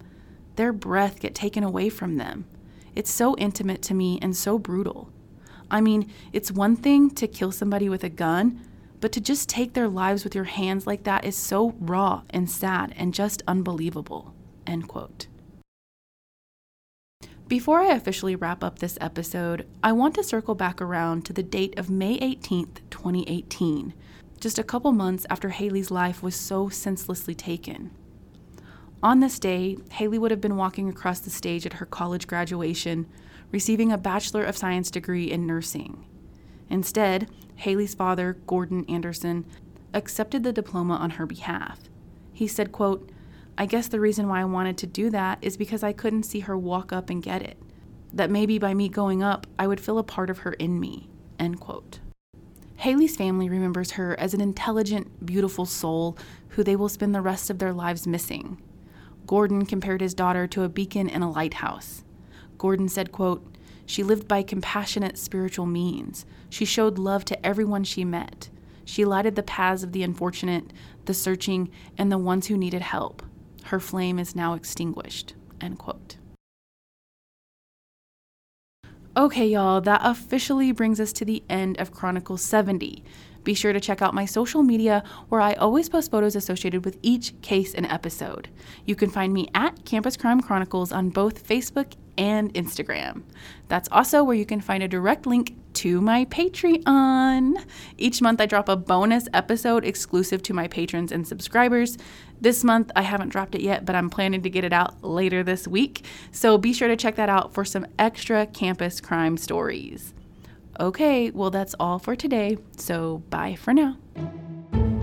their 0.58 0.74
breath 0.74 1.22
get 1.22 1.34
taken 1.34 1.64
away 1.64 1.88
from 1.88 2.18
them? 2.18 2.46
It's 2.94 3.10
so 3.10 3.38
intimate 3.38 3.82
to 3.84 3.94
me 3.94 4.20
and 4.22 4.36
so 4.36 4.60
brutal. 4.60 5.14
I 5.72 5.80
mean, 5.80 6.12
it's 6.34 6.52
one 6.52 6.76
thing 6.76 7.10
to 7.12 7.26
kill 7.26 7.54
somebody 7.54 7.88
with 7.88 8.04
a 8.04 8.10
gun, 8.10 8.60
but 9.00 9.14
to 9.14 9.22
just 9.22 9.48
take 9.48 9.72
their 9.72 9.88
lives 9.88 10.26
with 10.26 10.36
your 10.36 10.44
hands 10.44 10.86
like 10.86 11.04
that 11.04 11.24
is 11.24 11.38
so 11.38 11.74
raw 11.80 12.24
and 12.32 12.50
sad 12.50 12.94
and 12.98 13.14
just 13.14 13.42
unbelievable. 13.48 14.34
End 14.68 14.90
quote. 14.90 15.28
Before 17.48 17.80
I 17.80 17.94
officially 17.94 18.36
wrap 18.36 18.62
up 18.62 18.80
this 18.80 18.98
episode, 19.00 19.66
I 19.82 19.94
want 19.94 20.16
to 20.16 20.24
circle 20.26 20.54
back 20.54 20.82
around 20.82 21.24
to 21.28 21.34
the 21.34 21.44
date 21.44 21.80
of 21.80 21.90
May 21.90 22.20
18th, 22.20 22.82
2018, 22.90 23.94
just 24.40 24.58
a 24.58 24.64
couple 24.64 24.92
months 24.92 25.26
after 25.30 25.50
Haley's 25.50 25.92
life 25.92 26.24
was 26.24 26.36
so 26.36 26.70
senselessly 26.70 27.36
taken. 27.36 27.92
On 29.02 29.20
this 29.20 29.40
day, 29.40 29.78
Haley 29.92 30.18
would 30.20 30.32
have 30.32 30.42
been 30.42 30.58
walking 30.58 30.90
across 30.90 31.20
the 31.20 31.30
stage 31.30 31.66
at 31.66 31.74
her 31.74 31.86
college 31.86 32.28
graduation, 32.28 33.08
receiving 33.52 33.92
a 33.92 33.98
Bachelor 33.98 34.44
of 34.44 34.58
Science 34.58 34.92
degree 34.92 35.32
in 35.32 35.46
nursing. 35.46 36.06
Instead, 36.70 37.30
Haley's 37.56 37.96
father, 37.96 38.38
Gordon 38.46 38.86
Anderson, 38.90 39.46
accepted 39.94 40.44
the 40.44 40.54
diploma 40.54 40.96
on 40.96 41.12
her 41.12 41.26
behalf. 41.26 41.80
He 42.34 42.48
said, 42.48 42.72
quote, 42.72 43.10
I 43.58 43.66
guess 43.66 43.88
the 43.88 44.00
reason 44.00 44.28
why 44.28 44.42
I 44.42 44.46
wanted 44.46 44.78
to 44.80 44.88
do 44.88 45.10
that 45.10 45.40
is 45.42 45.58
because 45.58 45.84
I 45.84 45.94
couldn't 45.94 46.24
see 46.24 46.42
her 46.42 46.58
walk 46.58 46.94
up 46.94 47.10
and 47.10 47.24
get 47.24 47.42
it. 47.42 47.58
That 48.14 48.30
maybe 48.30 48.58
by 48.60 48.74
me 48.74 48.88
going 48.90 49.22
up, 49.22 49.48
I 49.58 49.68
would 49.68 49.82
feel 49.82 49.98
a 49.98 50.04
part 50.04 50.30
of 50.30 50.40
her 50.40 50.54
in 50.54 50.80
me. 50.80 51.10
End 51.38 51.60
quote. 51.60 52.00
Haley's 52.80 53.18
family 53.18 53.50
remembers 53.50 53.92
her 53.92 54.18
as 54.18 54.34
an 54.34 54.40
intelligent, 54.40 55.26
beautiful 55.26 55.66
soul 55.66 56.18
who 56.50 56.64
they 56.64 56.78
will 56.78 56.88
spend 56.88 57.14
the 57.14 57.20
rest 57.20 57.50
of 57.50 57.60
their 57.60 57.74
lives 57.74 58.08
missing. 58.08 58.62
Gordon 59.28 59.66
compared 59.66 60.00
his 60.00 60.14
daughter 60.14 60.48
to 60.48 60.64
a 60.64 60.70
beacon 60.70 61.10
in 61.10 61.22
a 61.22 61.30
lighthouse. 61.30 62.06
Gordon 62.58 62.88
said, 62.88 63.12
quote, 63.12 63.46
She 63.86 64.02
lived 64.02 64.30
by 64.30 64.44
compassionate 64.44 65.18
spiritual 65.18 65.66
means. 65.66 66.26
She 66.50 66.64
showed 66.64 66.98
love 66.98 67.26
to 67.26 67.46
everyone 67.46 67.84
she 67.84 68.06
met. 68.06 68.48
She 68.86 69.04
lighted 69.04 69.36
the 69.36 69.44
paths 69.44 69.84
of 69.84 69.92
the 69.92 70.04
unfortunate, 70.04 70.72
the 71.04 71.14
searching, 71.14 71.70
and 71.98 72.10
the 72.10 72.18
ones 72.18 72.48
who 72.48 72.56
needed 72.58 72.82
help. 72.82 73.22
Her 73.66 73.82
flame 73.82 74.18
is 74.18 74.38
now 74.38 74.54
extinguished. 74.54 75.34
End 75.60 75.78
quote. 75.80 76.16
Okay, 79.20 79.48
y'all, 79.48 79.82
that 79.82 80.00
officially 80.02 80.72
brings 80.72 80.98
us 80.98 81.12
to 81.12 81.26
the 81.26 81.44
end 81.50 81.78
of 81.78 81.92
Chronicle 81.92 82.38
70. 82.38 83.04
Be 83.44 83.54
sure 83.54 83.74
to 83.74 83.80
check 83.80 84.02
out 84.02 84.14
my 84.14 84.26
social 84.26 84.64
media 84.64 85.04
where 85.30 85.42
I 85.42 85.54
always 85.54 85.90
post 85.90 86.12
photos 86.12 86.36
associated 86.36 86.86
with 86.86 86.98
each 87.02 87.40
case 87.42 87.74
and 87.74 87.86
episode. 87.86 88.50
You 88.86 88.96
can 88.96 89.10
find 89.10 89.34
me 89.34 89.50
at 89.56 89.86
Campus 89.86 90.18
Crime 90.18 90.42
Chronicles 90.42 90.92
on 90.92 91.10
both 91.10 91.48
Facebook 91.48 91.94
and 92.18 92.54
Instagram. 92.54 93.24
That's 93.70 93.88
also 93.92 94.24
where 94.24 94.36
you 94.36 94.46
can 94.46 94.60
find 94.60 94.84
a 94.84 94.88
direct 94.88 95.26
link 95.26 95.56
to 95.76 96.02
my 96.02 96.26
Patreon. 96.26 97.64
Each 97.98 98.22
month, 98.22 98.42
I 98.42 98.46
drop 98.46 98.68
a 98.68 98.76
bonus 98.76 99.30
episode 99.34 99.86
exclusive 99.86 100.44
to 100.44 100.54
my 100.54 100.68
patrons 100.68 101.14
and 101.14 101.26
subscribers. 101.26 101.98
This 102.42 102.64
month, 102.66 102.92
I 102.96 103.04
haven't 103.04 103.30
dropped 103.30 103.56
it 103.56 103.62
yet, 103.62 103.86
but 103.86 103.96
I'm 103.96 104.10
planning 104.10 104.42
to 104.42 104.50
get 104.50 104.66
it 104.66 104.74
out 104.74 105.02
later 105.02 105.44
this 105.44 105.66
week. 105.66 106.04
So 106.32 106.58
be 106.58 106.74
sure 106.74 106.90
to 106.90 106.98
check 106.98 107.16
that 107.16 107.30
out 107.30 107.54
for 107.54 107.64
some 107.64 107.88
extra 107.98 108.46
campus 108.48 109.00
crime 109.00 109.38
stories. 109.38 110.14
Okay, 110.80 111.30
well, 111.32 111.50
that's 111.50 111.76
all 111.78 112.00
for 112.00 112.16
today, 112.16 112.58
so 112.78 113.18
bye 113.30 113.56
for 113.56 113.74
now. 113.74 113.98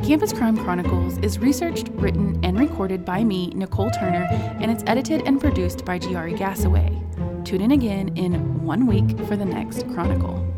Campus 0.02 0.32
Crime 0.32 0.56
Chronicles 0.56 1.18
is 1.18 1.38
researched, 1.38 1.88
written, 1.90 2.42
and 2.42 2.58
recorded 2.58 3.04
by 3.04 3.22
me, 3.22 3.48
Nicole 3.48 3.90
Turner, 3.90 4.26
and 4.58 4.70
it's 4.70 4.82
edited 4.86 5.26
and 5.26 5.38
produced 5.38 5.84
by 5.84 5.98
Giari 5.98 6.34
Gassaway. 6.34 7.44
Tune 7.44 7.60
in 7.60 7.72
again 7.72 8.16
in 8.16 8.64
one 8.64 8.86
week 8.86 9.18
for 9.26 9.36
the 9.36 9.44
next 9.44 9.86
Chronicle. 9.88 10.55